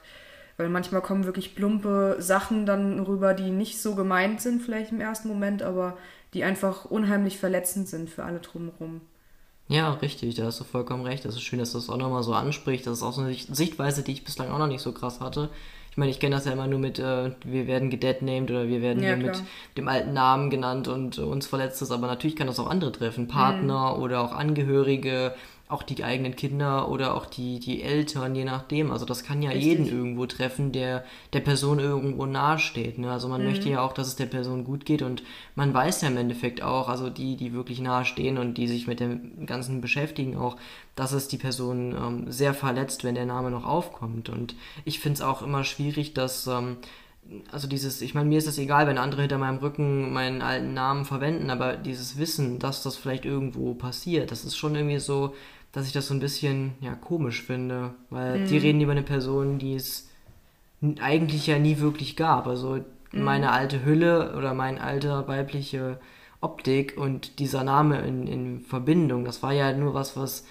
Weil 0.57 0.69
manchmal 0.69 1.01
kommen 1.01 1.25
wirklich 1.25 1.53
plumpe 1.55 2.15
Sachen 2.19 2.65
dann 2.65 2.99
rüber, 3.01 3.33
die 3.33 3.49
nicht 3.51 3.81
so 3.81 3.93
gemeint 3.93 4.39
sind, 4.41 4.61
vielleicht 4.61 4.91
im 4.93 5.01
ersten 5.01 5.27
Moment, 5.27 5.61
aber 5.63 5.97
die 6.33 6.43
einfach 6.45 6.85
unheimlich 6.85 7.37
verletzend 7.37 7.89
sind 7.89 8.09
für 8.09 8.23
alle 8.23 8.39
drumherum. 8.39 9.01
Ja, 9.67 9.93
richtig, 9.93 10.35
da 10.35 10.45
hast 10.45 10.59
du 10.59 10.63
vollkommen 10.63 11.03
recht. 11.05 11.25
Das 11.25 11.35
ist 11.35 11.41
schön, 11.41 11.57
dass 11.59 11.71
du 11.71 11.79
das 11.79 11.89
auch 11.89 11.97
nochmal 11.97 12.21
so 12.23 12.33
ansprichst. 12.33 12.85
Das 12.85 12.99
ist 12.99 13.03
auch 13.03 13.13
so 13.13 13.21
eine 13.21 13.31
Sicht- 13.31 13.55
Sichtweise, 13.55 14.03
die 14.03 14.11
ich 14.11 14.23
bislang 14.23 14.49
auch 14.51 14.59
noch 14.59 14.67
nicht 14.67 14.81
so 14.81 14.91
krass 14.91 15.19
hatte. 15.21 15.49
Ich 15.95 15.97
meine, 15.97 16.11
ich 16.11 16.19
kenne 16.19 16.35
das 16.35 16.43
ja 16.43 16.51
immer 16.51 16.67
nur 16.67 16.77
mit, 16.77 16.99
äh, 16.99 17.31
wir 17.45 17.67
werden 17.67 17.89
gedeadnamed 17.89 18.51
oder 18.51 18.67
wir 18.67 18.81
werden 18.81 19.01
Ja, 19.01 19.15
hier 19.15 19.27
mit 19.27 19.41
dem 19.77 19.87
alten 19.87 20.11
Namen 20.11 20.49
genannt 20.49 20.89
und 20.89 21.17
äh, 21.17 21.21
uns 21.21 21.47
verletzt 21.47 21.81
es. 21.81 21.89
Aber 21.89 22.07
natürlich 22.07 22.35
kann 22.35 22.47
das 22.47 22.59
auch 22.59 22.69
andere 22.69 22.91
treffen. 22.91 23.29
Partner 23.29 23.97
oder 23.97 24.19
auch 24.19 24.33
Angehörige, 24.33 25.33
auch 25.67 25.81
die 25.81 26.03
eigenen 26.03 26.35
Kinder 26.35 26.89
oder 26.89 27.15
auch 27.15 27.25
die, 27.25 27.59
die 27.59 27.81
Eltern, 27.81 28.35
je 28.35 28.43
nachdem. 28.45 28.91
Also 28.91 29.03
das 29.03 29.23
kann 29.23 29.41
ja 29.41 29.49
Richtig. 29.49 29.65
jeden 29.65 29.87
irgendwo 29.87 30.27
treffen, 30.27 30.71
der 30.71 31.03
der 31.33 31.39
Person 31.39 31.79
irgendwo 31.79 32.27
nahesteht. 32.27 32.99
Ne? 32.99 33.11
Also 33.11 33.27
man 33.27 33.43
möchte 33.43 33.69
ja 33.69 33.81
auch, 33.81 33.93
dass 33.93 34.07
es 34.07 34.15
der 34.15 34.27
Person 34.27 34.63
gut 34.63 34.85
geht 34.85 35.01
und 35.01 35.23
man 35.55 35.73
weiß 35.73 36.01
ja 36.01 36.09
im 36.09 36.17
Endeffekt 36.17 36.61
auch, 36.61 36.87
also 36.87 37.09
die, 37.09 37.35
die 37.35 37.51
wirklich 37.53 37.81
nahestehen 37.81 38.37
und 38.37 38.59
die 38.59 38.67
sich 38.67 38.85
mit 38.85 38.99
dem 38.99 39.47
Ganzen 39.47 39.81
beschäftigen 39.81 40.37
auch, 40.37 40.57
dass 40.95 41.13
es 41.13 41.27
die 41.27 41.37
Person 41.37 41.93
ähm, 41.93 42.31
sehr 42.31 42.53
verletzt, 42.53 43.03
wenn 43.03 43.15
der 43.15 43.25
Name 43.25 43.49
noch 43.49 43.65
aufkommt. 43.65 44.29
Und 44.29 44.55
ich 44.85 44.99
finde 44.99 45.15
es 45.15 45.21
auch 45.21 45.41
immer 45.41 45.63
schwierig, 45.63 46.13
dass 46.13 46.45
ähm, 46.45 46.77
also 47.51 47.67
dieses, 47.67 48.01
ich 48.01 48.13
meine, 48.13 48.29
mir 48.29 48.37
ist 48.37 48.47
es 48.47 48.57
egal, 48.57 48.87
wenn 48.87 48.97
andere 48.97 49.21
hinter 49.21 49.37
meinem 49.37 49.57
Rücken 49.57 50.13
meinen 50.13 50.41
alten 50.41 50.73
Namen 50.73 51.05
verwenden, 51.05 51.49
aber 51.49 51.75
dieses 51.75 52.17
Wissen, 52.17 52.59
dass 52.59 52.83
das 52.83 52.97
vielleicht 52.97 53.25
irgendwo 53.25 53.73
passiert, 53.73 54.31
das 54.31 54.45
ist 54.45 54.57
schon 54.57 54.75
irgendwie 54.75 54.99
so, 54.99 55.33
dass 55.75 55.87
ich 55.87 55.91
das 55.91 56.07
so 56.07 56.13
ein 56.13 56.21
bisschen, 56.21 56.71
ja, 56.79 56.95
komisch 56.95 57.41
finde, 57.41 57.93
weil 58.09 58.45
die 58.47 58.57
reden 58.57 58.79
über 58.79 58.93
eine 58.93 59.03
Person, 59.03 59.59
die 59.59 59.75
es 59.75 60.07
eigentlich 61.01 61.47
ja 61.47 61.59
nie 61.59 61.79
wirklich 61.79 62.15
gab. 62.15 62.47
Also 62.47 62.79
meine 63.11 63.51
alte 63.51 63.83
Hülle 63.83 64.35
oder 64.37 64.53
mein 64.53 64.79
alter 64.79 65.27
weibliche 65.27 65.99
Optik 66.39 66.95
und 66.95 67.39
dieser 67.39 67.65
Name 67.65 67.99
in, 68.03 68.25
in 68.25 68.61
Verbindung, 68.61 69.25
das 69.25 69.43
war 69.43 69.51
ja 69.51 69.73
nur 69.73 69.93
was, 69.93 70.15
was 70.15 70.45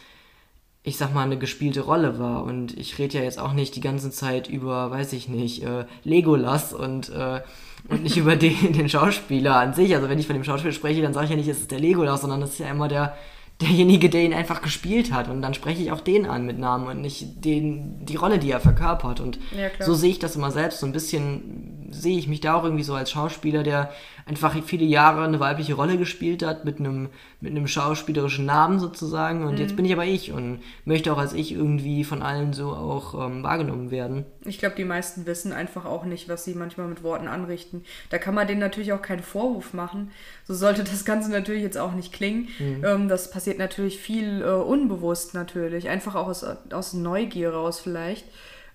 ich 0.83 0.99
sag 0.99 1.15
mal, 1.15 1.23
eine 1.23 1.39
gespielte 1.39 1.81
Rolle 1.81 2.19
war. 2.19 2.45
Und 2.45 2.77
ich 2.77 2.99
rede 2.99 3.17
ja 3.17 3.25
jetzt 3.25 3.39
auch 3.39 3.55
nicht 3.55 3.75
die 3.77 3.81
ganze 3.81 4.11
Zeit 4.11 4.51
über, 4.51 4.91
weiß 4.91 5.15
ich 5.15 5.31
nicht, 5.31 5.63
äh, 5.63 5.87
Legolas 6.03 6.75
und, 6.75 7.09
äh, 7.09 7.41
und 7.89 8.03
nicht 8.03 8.19
über 8.19 8.37
den, 8.37 8.75
den 8.75 8.91
Schauspieler 8.91 9.57
an 9.57 9.73
sich. 9.73 9.95
Also 9.95 10.11
wenn 10.11 10.19
ich 10.19 10.27
von 10.27 10.37
dem 10.37 10.45
Schauspieler 10.45 10.75
spreche, 10.75 11.01
dann 11.01 11.15
sage 11.15 11.25
ich 11.25 11.31
ja 11.31 11.37
nicht, 11.37 11.49
es 11.49 11.61
ist 11.61 11.71
der 11.71 11.81
Legolas, 11.81 12.21
sondern 12.21 12.43
es 12.43 12.51
ist 12.51 12.59
ja 12.59 12.69
immer 12.69 12.89
der, 12.89 13.17
derjenige, 13.65 14.09
der 14.11 14.23
ihn 14.23 14.35
einfach 14.35 14.63
gespielt 14.63 15.13
hat. 15.13 15.29
Und 15.29 15.43
dann 15.43 15.55
spreche 15.55 15.83
ich 15.83 15.93
auch 15.93 16.01
den 16.01 16.27
an 16.27 16.47
mit 16.47 16.59
Namen 16.59 16.87
und 16.87 17.01
nicht 17.01 17.45
den, 17.45 18.05
die 18.05 18.17
Rolle, 18.17 18.39
die 18.39 18.51
er 18.51 18.61
verkörpert. 18.61 19.21
Und 19.21 19.39
Ja, 19.57 19.69
so 19.85 19.95
sehe 19.95 20.11
ich 20.11 20.19
das 20.19 20.37
immer 20.37 20.51
selbst. 20.51 20.81
So 20.81 20.87
ein 20.87 20.93
bisschen 20.93 21.74
sehe 21.95 22.19
ich 22.19 22.29
mich 22.29 22.41
da 22.41 22.55
auch 22.55 22.65
irgendwie 22.65 22.83
so 22.83 22.95
als 22.95 23.11
Schauspieler, 23.11 23.63
der 23.63 23.93
einfach 24.27 24.55
viele 24.65 24.85
Jahre 24.85 25.23
eine 25.25 25.39
weibliche 25.41 25.75
Rolle 25.75 25.99
gespielt 25.99 26.43
hat 26.45 26.65
mit 26.65 26.79
einem, 26.79 27.11
mit 27.41 27.51
einem 27.53 27.67
schauspielerischen 27.67 28.47
Namen 28.47 28.81
sozusagen. 28.81 29.45
Und 29.45 29.55
Mhm. 29.55 29.59
jetzt 29.61 29.77
bin 29.77 29.85
ich 29.85 29.93
aber 29.93 30.05
ich 30.07 30.33
und 30.33 30.61
möchte 30.85 31.13
auch 31.13 31.19
als 31.19 31.33
ich 31.35 31.53
irgendwie 31.53 32.05
von 32.05 32.23
allen 32.23 32.53
so 32.53 32.71
auch 32.71 33.27
ähm, 33.27 33.43
wahrgenommen 33.43 33.91
werden. 33.91 34.25
Ich 34.45 34.59
glaube, 34.59 34.77
die 34.77 34.85
meisten 34.85 35.27
wissen 35.27 35.53
einfach 35.53 35.85
auch 35.85 36.05
nicht, 36.05 36.29
was 36.29 36.45
sie 36.45 36.55
manchmal 36.55 36.89
mit 36.89 37.03
Worten 37.03 37.29
anrichten. 37.29 37.85
Da 38.11 38.19
kann 38.19 38.35
man 38.35 38.47
denen 38.47 38.61
natürlich 38.61 38.93
auch 38.93 39.03
keinen 39.03 39.23
Vorwurf 39.23 39.75
machen. 39.75 40.11
So 40.47 40.55
sollte 40.55 40.85
das 40.85 41.05
Ganze 41.05 41.31
natürlich 41.31 41.63
jetzt 41.63 41.79
auch 41.79 41.93
nicht 41.93 42.13
klingen. 42.13 42.49
Ähm, 42.83 43.09
das 43.09 43.31
passiert 43.31 43.59
natürlich 43.59 43.99
viel 43.99 44.43
äh, 44.43 44.51
unbewusst 44.51 45.35
natürlich. 45.35 45.89
Einfach 45.89 46.15
auch 46.15 46.29
aus, 46.29 46.45
aus 46.73 46.93
Neugier 46.95 47.53
raus 47.53 47.81
vielleicht. 47.81 48.25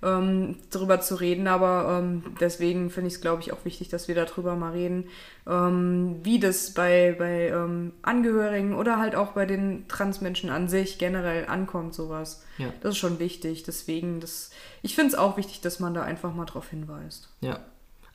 Ähm, 0.01 0.57
darüber 0.71 1.01
zu 1.01 1.15
reden. 1.15 1.47
Aber 1.47 1.99
ähm, 1.99 2.23
deswegen 2.39 2.89
finde 2.89 3.07
ich 3.07 3.15
es, 3.15 3.21
glaube 3.21 3.41
ich, 3.41 3.53
auch 3.53 3.65
wichtig, 3.65 3.89
dass 3.89 4.07
wir 4.07 4.15
darüber 4.15 4.55
mal 4.55 4.71
reden, 4.71 5.05
ähm, 5.47 6.19
wie 6.23 6.39
das 6.39 6.73
bei, 6.73 7.15
bei 7.17 7.49
ähm, 7.49 7.93
Angehörigen 8.01 8.75
oder 8.75 8.97
halt 8.97 9.15
auch 9.15 9.33
bei 9.33 9.45
den 9.45 9.87
Transmenschen 9.87 10.49
an 10.49 10.67
sich 10.67 10.97
generell 10.97 11.47
ankommt, 11.47 11.93
sowas. 11.93 12.43
Ja. 12.57 12.67
Das 12.81 12.91
ist 12.91 12.97
schon 12.97 13.19
wichtig. 13.19 13.63
Deswegen, 13.63 14.19
das, 14.19 14.51
ich 14.81 14.95
finde 14.95 15.13
es 15.13 15.15
auch 15.17 15.37
wichtig, 15.37 15.61
dass 15.61 15.79
man 15.79 15.93
da 15.93 16.03
einfach 16.03 16.33
mal 16.33 16.45
drauf 16.45 16.69
hinweist. 16.69 17.29
Ja. 17.41 17.59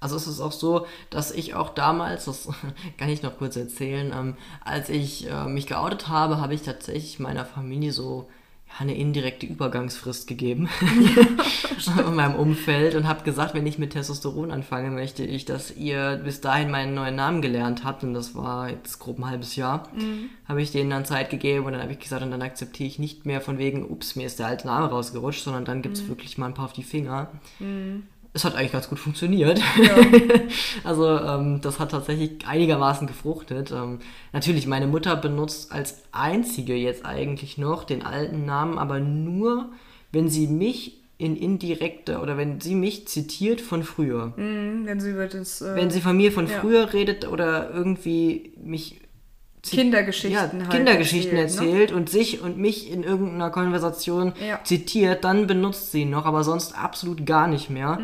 Also 0.00 0.16
es 0.16 0.26
ist 0.26 0.40
auch 0.40 0.52
so, 0.52 0.86
dass 1.08 1.30
ich 1.30 1.54
auch 1.54 1.70
damals, 1.70 2.26
das 2.26 2.48
kann 2.98 3.08
ich 3.08 3.22
noch 3.22 3.38
kurz 3.38 3.56
erzählen, 3.56 4.12
ähm, 4.14 4.36
als 4.62 4.90
ich 4.90 5.30
äh, 5.30 5.46
mich 5.46 5.66
geoutet 5.66 6.08
habe, 6.08 6.42
habe 6.42 6.52
ich 6.52 6.60
tatsächlich 6.60 7.18
meiner 7.20 7.46
Familie 7.46 7.90
so 7.90 8.28
eine 8.78 8.96
indirekte 8.96 9.46
Übergangsfrist 9.46 10.26
gegeben 10.26 10.68
in 11.98 12.14
meinem 12.14 12.34
Umfeld 12.34 12.94
und 12.94 13.06
habe 13.06 13.22
gesagt, 13.22 13.54
wenn 13.54 13.66
ich 13.66 13.78
mit 13.78 13.92
Testosteron 13.92 14.50
anfange, 14.50 14.90
möchte 14.90 15.24
ich, 15.24 15.44
dass 15.44 15.76
ihr 15.76 16.20
bis 16.24 16.40
dahin 16.40 16.70
meinen 16.70 16.94
neuen 16.94 17.14
Namen 17.14 17.40
gelernt 17.40 17.84
habt. 17.84 18.02
Und 18.02 18.14
das 18.14 18.34
war 18.34 18.70
jetzt 18.70 18.98
grob 18.98 19.18
ein 19.18 19.26
halbes 19.26 19.56
Jahr, 19.56 19.88
habe 20.48 20.62
ich 20.62 20.72
denen 20.72 20.90
dann 20.90 21.04
Zeit 21.04 21.30
gegeben 21.30 21.66
und 21.66 21.72
dann 21.72 21.82
habe 21.82 21.92
ich 21.92 22.00
gesagt, 22.00 22.22
und 22.22 22.30
dann 22.30 22.42
akzeptiere 22.42 22.88
ich 22.88 22.98
nicht 22.98 23.26
mehr 23.26 23.40
von 23.40 23.58
wegen, 23.58 23.88
ups, 23.88 24.16
mir 24.16 24.26
ist 24.26 24.38
der 24.38 24.46
alte 24.46 24.66
Name 24.66 24.86
rausgerutscht, 24.86 25.44
sondern 25.44 25.64
dann 25.64 25.82
gibt 25.82 25.96
es 25.96 26.08
wirklich 26.08 26.36
mal 26.38 26.46
ein 26.46 26.54
paar 26.54 26.66
auf 26.66 26.72
die 26.72 26.82
Finger. 26.82 27.30
Es 28.34 28.44
hat 28.44 28.56
eigentlich 28.56 28.72
ganz 28.72 28.88
gut 28.88 28.98
funktioniert. 28.98 29.60
also 30.84 31.08
ähm, 31.08 31.60
das 31.60 31.78
hat 31.78 31.92
tatsächlich 31.92 32.46
einigermaßen 32.46 33.06
gefruchtet. 33.06 33.70
Ähm, 33.70 34.00
natürlich, 34.32 34.66
meine 34.66 34.88
Mutter 34.88 35.14
benutzt 35.16 35.70
als 35.72 36.02
einzige 36.10 36.74
jetzt 36.74 37.06
eigentlich 37.06 37.58
noch 37.58 37.84
den 37.84 38.02
alten 38.04 38.44
Namen, 38.44 38.78
aber 38.78 38.98
nur, 38.98 39.70
wenn 40.10 40.28
sie 40.28 40.48
mich 40.48 40.98
in 41.16 41.36
indirekter 41.36 42.22
oder 42.22 42.36
wenn 42.36 42.60
sie 42.60 42.74
mich 42.74 43.06
zitiert 43.06 43.60
von 43.60 43.84
früher. 43.84 44.32
Mhm, 44.36 44.84
wenn 44.84 45.00
sie 45.00 45.12
über 45.12 45.26
das 45.28 45.62
äh, 45.62 45.76
Wenn 45.76 45.90
sie 45.90 46.00
von 46.00 46.16
mir 46.16 46.32
von 46.32 46.48
ja. 46.48 46.60
früher 46.60 46.92
redet 46.92 47.28
oder 47.28 47.70
irgendwie 47.70 48.52
mich 48.62 49.00
Kindergeschichten 49.70 50.60
ja, 50.60 50.66
halt 50.66 50.70
Kindergeschichten 50.70 51.36
erzählt, 51.36 51.60
erzählt, 51.68 51.90
ne? 51.90 51.96
und 51.96 52.10
sich 52.10 52.40
und 52.40 52.58
mich 52.58 52.90
in 52.90 53.02
irgendeiner 53.02 53.50
Konversation 53.50 54.32
Ja. 54.46 54.60
zitiert, 54.64 55.24
dann 55.24 55.46
benutzt 55.46 55.92
sie 55.92 56.02
ihn 56.02 56.10
noch, 56.10 56.26
aber 56.26 56.44
sonst 56.44 56.76
absolut 56.78 57.24
gar 57.26 57.46
nicht 57.46 57.70
mehr. 57.70 57.98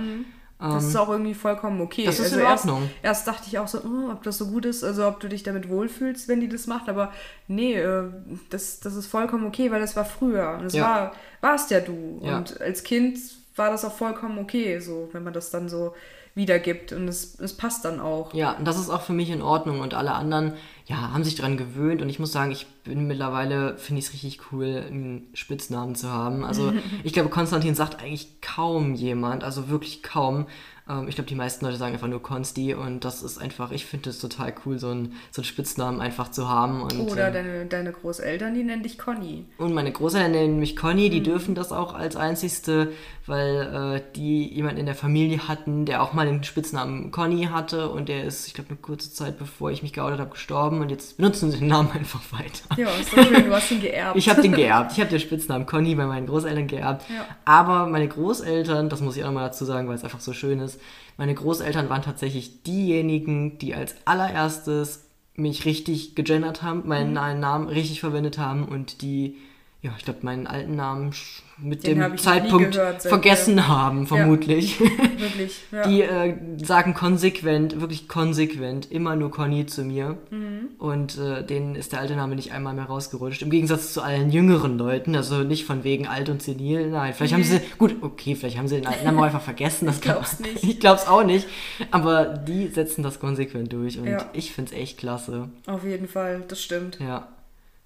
Das 0.58 0.84
ist 0.84 0.96
auch 0.96 1.08
irgendwie 1.08 1.32
vollkommen 1.32 1.80
okay. 1.80 2.02
Ähm, 2.02 2.08
Also 2.08 2.22
das 2.22 2.32
ist 2.32 2.38
in 2.38 2.44
Ordnung. 2.44 2.82
Erst, 2.82 2.94
erst 3.02 3.26
dachte 3.28 3.44
ich 3.48 3.58
auch 3.58 3.68
so, 3.68 3.78
oh, 3.78 4.10
ob 4.12 4.22
das 4.22 4.36
so 4.36 4.46
gut 4.48 4.66
ist, 4.66 4.84
also 4.84 5.06
ob 5.06 5.18
du 5.20 5.28
dich 5.28 5.42
damit 5.42 5.68
wohlfühlst, 5.70 6.28
wenn 6.28 6.40
die 6.40 6.48
das 6.48 6.66
macht, 6.66 6.88
aber 6.90 7.12
nee, 7.48 7.74
äh, 7.74 8.04
das, 8.50 8.80
das 8.80 8.94
ist 8.94 9.06
vollkommen 9.06 9.46
okay, 9.46 9.70
weil 9.70 9.80
das 9.80 9.96
war 9.96 10.04
früher. 10.04 10.56
Und 10.58 10.64
das 10.64 10.74
Ja. 10.74 10.84
war, 10.84 11.12
warst 11.40 11.70
ja 11.70 11.80
du. 11.80 12.20
Ja. 12.22 12.36
Und 12.36 12.60
als 12.60 12.82
Kind 12.82 13.18
war 13.56 13.70
das 13.70 13.84
auch 13.86 13.92
vollkommen 13.94 14.38
okay, 14.38 14.78
so, 14.80 15.08
wenn 15.12 15.24
man 15.24 15.32
das 15.32 15.50
dann 15.50 15.68
so 15.68 15.94
wiedergibt. 16.34 16.92
Und 16.92 17.08
es, 17.08 17.38
es 17.38 17.56
passt 17.56 17.84
dann 17.84 18.00
auch. 18.00 18.34
Ja, 18.34 18.52
und 18.52 18.64
das 18.66 18.78
ist 18.78 18.90
auch 18.90 19.02
für 19.02 19.12
mich 19.12 19.30
in 19.30 19.42
Ordnung 19.42 19.80
und 19.80 19.94
alle 19.94 20.12
anderen, 20.12 20.54
ja, 20.86 21.12
haben 21.12 21.24
sich 21.24 21.36
dran 21.36 21.56
gewöhnt 21.56 22.02
und 22.02 22.08
ich 22.08 22.18
muss 22.18 22.32
sagen, 22.32 22.50
ich 22.50 22.66
bin 22.84 23.06
mittlerweile, 23.06 23.76
finde 23.78 24.00
ich 24.00 24.06
es 24.06 24.12
richtig 24.12 24.40
cool, 24.52 24.84
einen 24.86 25.28
Spitznamen 25.34 25.94
zu 25.94 26.10
haben. 26.10 26.44
Also 26.44 26.72
ich 27.04 27.12
glaube, 27.12 27.30
Konstantin 27.30 27.74
sagt 27.74 28.00
eigentlich 28.00 28.40
kaum 28.40 28.94
jemand, 28.94 29.44
also 29.44 29.68
wirklich 29.68 30.02
kaum. 30.02 30.46
Ähm, 30.90 31.06
ich 31.08 31.14
glaube, 31.14 31.28
die 31.28 31.34
meisten 31.36 31.64
Leute 31.64 31.76
sagen 31.78 31.92
einfach 31.94 32.08
nur 32.08 32.22
Konsti 32.22 32.74
und 32.74 33.04
das 33.04 33.22
ist 33.22 33.38
einfach, 33.38 33.70
ich 33.70 33.86
finde 33.86 34.10
es 34.10 34.18
total 34.18 34.52
cool, 34.66 34.78
so 34.78 34.88
einen, 34.88 35.14
so 35.30 35.40
einen 35.42 35.44
Spitznamen 35.46 36.00
einfach 36.00 36.30
zu 36.30 36.48
haben. 36.48 36.82
Und, 36.82 36.98
Oder 37.00 37.28
ähm, 37.28 37.34
deine, 37.34 37.66
deine 37.66 37.92
Großeltern, 37.92 38.54
die 38.54 38.64
nennen 38.64 38.82
dich 38.82 38.98
Conny. 38.98 39.44
Und 39.58 39.72
meine 39.74 39.92
Großeltern 39.92 40.32
nennen 40.32 40.58
mich 40.58 40.76
Conny, 40.76 41.06
Mhm. 41.08 41.10
die 41.12 41.22
dürfen 41.22 41.54
das 41.54 41.70
auch 41.72 41.94
als 41.94 42.16
einzigste, 42.16 42.92
weil 43.26 44.00
äh, 44.02 44.12
die 44.16 44.52
jemanden 44.52 44.80
in 44.80 44.86
der 44.86 44.94
Familie 44.96 45.46
hatten, 45.46 45.84
der 45.86 46.02
auch 46.02 46.12
mal 46.14 46.26
den 46.26 46.42
Spitznamen 46.42 47.10
Conny 47.12 47.44
hatte 47.52 47.88
und 47.90 48.08
der 48.08 48.24
ist, 48.24 48.48
ich 48.48 48.54
glaube, 48.54 48.70
eine 48.70 48.78
kurze 48.78 49.12
Zeit 49.12 49.38
bevor 49.38 49.70
ich 49.70 49.82
mich 49.82 49.92
geoutet 49.92 50.18
habe, 50.18 50.30
gestorben 50.30 50.80
und 50.80 50.90
jetzt 50.90 51.16
benutzen 51.16 51.50
sie 51.50 51.58
den 51.58 51.68
Namen 51.68 51.90
einfach 51.94 52.20
weiter. 52.32 52.80
Ja, 52.80 52.88
ist 53.00 53.16
doch 53.16 53.24
schön, 53.24 53.44
du 53.44 53.54
hast 53.54 53.70
ihn 53.70 53.80
geerbt. 53.80 54.16
Ich 54.16 54.28
habe 54.28 54.42
den 54.42 54.52
geerbt. 54.56 54.92
Ich 54.92 54.98
habe 55.00 55.10
den 55.10 55.20
Spitznamen 55.20 55.66
Conny 55.66 55.94
bei 55.94 56.06
meinen 56.06 56.26
Großeltern 56.26 56.66
geerbt. 56.66 57.04
Ja. 57.08 57.26
Aber 57.44 57.86
meine 57.86 58.08
Großeltern, 58.08 58.88
das 58.88 59.00
muss 59.00 59.16
ich 59.16 59.22
auch 59.22 59.28
nochmal 59.28 59.46
dazu 59.46 59.64
sagen, 59.64 59.86
weil 59.88 59.94
es 59.94 60.04
einfach 60.04 60.20
so 60.20 60.32
schön 60.32 60.58
ist, 60.60 60.79
meine 61.16 61.34
Großeltern 61.34 61.88
waren 61.88 62.02
tatsächlich 62.02 62.62
diejenigen, 62.62 63.58
die 63.58 63.74
als 63.74 63.94
allererstes 64.06 65.06
mich 65.34 65.64
richtig 65.64 66.14
gegendert 66.14 66.62
haben, 66.62 66.86
meinen 66.86 67.12
neuen 67.12 67.40
Namen 67.40 67.68
richtig 67.68 68.00
verwendet 68.00 68.38
haben 68.38 68.64
und 68.64 69.02
die, 69.02 69.36
ja, 69.82 69.92
ich 69.96 70.04
glaube, 70.04 70.20
meinen 70.22 70.46
alten 70.46 70.76
Namen 70.76 71.12
mit 71.56 71.86
Den 71.86 72.00
dem 72.00 72.18
Zeitpunkt 72.18 72.72
gehört, 72.72 73.02
vergessen 73.02 73.66
haben, 73.66 74.06
vermutlich. 74.06 74.78
Wirklich. 75.18 75.60
Ja. 75.72 75.86
Die 75.86 76.02
äh, 76.02 76.34
sagen 76.62 76.92
konsequent, 76.94 77.80
wirklich 77.80 78.08
konsequent, 78.08 78.90
immer 78.90 79.16
nur 79.16 79.30
Conny 79.30 79.66
zu 79.66 79.84
mir. 79.84 80.18
Mhm. 80.30 80.68
Und 80.78 81.18
äh, 81.18 81.44
denen 81.44 81.74
ist 81.74 81.92
der 81.92 82.00
alte 82.00 82.14
Name 82.16 82.34
nicht 82.34 82.52
einmal 82.52 82.74
mehr 82.74 82.84
rausgerutscht. 82.86 83.42
Im 83.42 83.50
Gegensatz 83.50 83.92
zu 83.92 84.02
allen 84.02 84.30
jüngeren 84.30 84.76
Leuten, 84.78 85.14
also 85.16 85.42
nicht 85.44 85.64
von 85.64 85.84
wegen 85.84 86.06
alt 86.06 86.28
und 86.28 86.42
senil. 86.42 86.90
Nein, 86.90 87.14
vielleicht 87.14 87.34
haben 87.34 87.44
sie, 87.44 87.60
gut, 87.78 87.96
okay, 88.02 88.34
vielleicht 88.34 88.58
haben 88.58 88.68
sie 88.68 88.76
den 88.76 88.86
alten 88.86 89.04
Namen 89.04 89.20
einfach 89.22 89.42
vergessen. 89.42 89.86
Das 89.86 89.96
Ich 89.96 90.02
glaub's 90.02 90.40
nicht. 90.40 90.64
Ich 90.64 90.80
glaub's 90.80 91.06
auch 91.06 91.24
nicht. 91.24 91.46
Aber 91.90 92.24
die 92.26 92.68
setzen 92.68 93.02
das 93.02 93.18
konsequent 93.20 93.72
durch 93.72 93.98
und 93.98 94.06
Ja. 94.06 94.26
ich 94.34 94.52
find's 94.52 94.72
echt 94.72 94.98
klasse. 94.98 95.48
Auf 95.66 95.84
jeden 95.84 96.08
Fall, 96.08 96.42
das 96.48 96.62
stimmt. 96.62 96.98
Ja. 97.00 97.28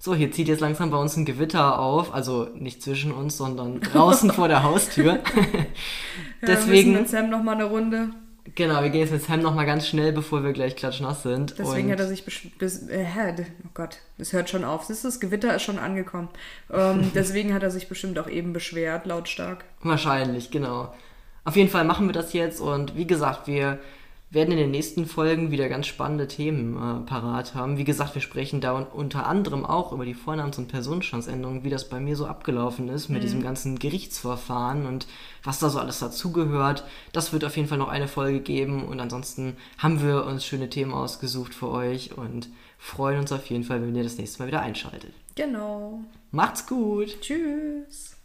So, 0.04 0.14
hier 0.14 0.30
zieht 0.30 0.48
jetzt 0.48 0.60
langsam 0.60 0.90
bei 0.90 0.98
uns 0.98 1.16
ein 1.16 1.24
Gewitter 1.24 1.78
auf. 1.78 2.12
Also 2.12 2.50
nicht 2.54 2.82
zwischen 2.82 3.10
uns, 3.10 3.38
sondern 3.38 3.80
draußen 3.80 4.30
vor 4.30 4.48
der 4.48 4.62
Haustür. 4.62 5.20
Ja, 6.42 6.48
Deswegen. 6.48 6.92
Wir 6.92 7.00
müssen 7.00 7.02
mit 7.04 7.08
Sam 7.08 7.30
noch 7.30 7.42
mal 7.42 7.54
eine 7.54 7.64
Runde. 7.64 8.10
Genau, 8.54 8.82
wir 8.82 8.90
gehen 8.90 9.00
jetzt 9.00 9.12
mit 9.12 9.22
Sam 9.22 9.40
nochmal 9.40 9.64
ganz 9.64 9.88
schnell, 9.88 10.12
bevor 10.12 10.44
wir 10.44 10.52
gleich 10.52 10.76
klatschnass 10.76 11.22
sind. 11.22 11.54
Deswegen 11.58 11.86
und 11.86 11.92
hat 11.92 12.00
er 12.00 12.08
sich 12.08 12.26
bis, 12.26 12.86
äh, 12.88 13.06
oh 13.64 13.70
Gott, 13.72 14.00
das 14.18 14.34
hört 14.34 14.50
schon 14.50 14.62
auf. 14.62 14.84
Siehst 14.84 15.04
du, 15.04 15.08
Das 15.08 15.20
Gewitter 15.20 15.56
ist 15.56 15.62
schon 15.62 15.78
angekommen. 15.78 16.28
Ähm, 16.70 17.10
deswegen 17.14 17.54
hat 17.54 17.62
er 17.62 17.70
sich 17.70 17.88
bestimmt 17.88 18.18
auch 18.18 18.28
eben 18.28 18.52
beschwert, 18.52 19.06
lautstark. 19.06 19.64
Wahrscheinlich, 19.82 20.50
genau. 20.50 20.92
Auf 21.46 21.56
jeden 21.56 21.70
Fall 21.70 21.86
machen 21.86 22.08
wir 22.08 22.12
das 22.12 22.34
jetzt 22.34 22.60
und 22.60 22.94
wie 22.94 23.06
gesagt, 23.06 23.46
wir 23.46 23.78
werden 24.34 24.52
in 24.52 24.58
den 24.58 24.70
nächsten 24.70 25.06
Folgen 25.06 25.50
wieder 25.50 25.68
ganz 25.68 25.86
spannende 25.86 26.28
Themen 26.28 26.76
äh, 26.76 27.06
parat 27.06 27.54
haben. 27.54 27.78
Wie 27.78 27.84
gesagt, 27.84 28.14
wir 28.14 28.22
sprechen 28.22 28.60
da 28.60 28.74
un 28.74 28.84
unter 28.84 29.26
anderem 29.26 29.64
auch 29.64 29.92
über 29.92 30.04
die 30.04 30.14
Vornamens- 30.14 30.58
und 30.58 30.68
Personenstandsänderung, 30.68 31.64
wie 31.64 31.70
das 31.70 31.88
bei 31.88 32.00
mir 32.00 32.16
so 32.16 32.26
abgelaufen 32.26 32.88
ist 32.88 33.08
mit 33.08 33.22
diesem 33.22 33.42
ganzen 33.42 33.78
Gerichtsverfahren 33.78 34.86
und 34.86 35.06
was 35.42 35.58
da 35.58 35.70
so 35.70 35.78
alles 35.78 36.00
dazugehört. 36.00 36.84
Das 37.12 37.32
wird 37.32 37.44
auf 37.44 37.56
jeden 37.56 37.68
Fall 37.68 37.78
noch 37.78 37.88
eine 37.88 38.08
Folge 38.08 38.40
geben 38.40 38.86
und 38.86 39.00
ansonsten 39.00 39.56
haben 39.78 40.02
wir 40.02 40.24
uns 40.26 40.44
schöne 40.44 40.68
Themen 40.68 40.92
ausgesucht 40.92 41.54
für 41.54 41.70
euch 41.70 42.16
und 42.16 42.48
freuen 42.78 43.20
uns 43.20 43.32
auf 43.32 43.46
jeden 43.46 43.64
Fall, 43.64 43.82
wenn 43.82 43.94
ihr 43.94 44.02
das 44.02 44.18
nächste 44.18 44.42
Mal 44.42 44.48
wieder 44.48 44.60
einschaltet. 44.60 45.12
Genau. 45.34 46.00
Macht's 46.30 46.66
gut! 46.66 47.20
Tschüss. 47.20 48.16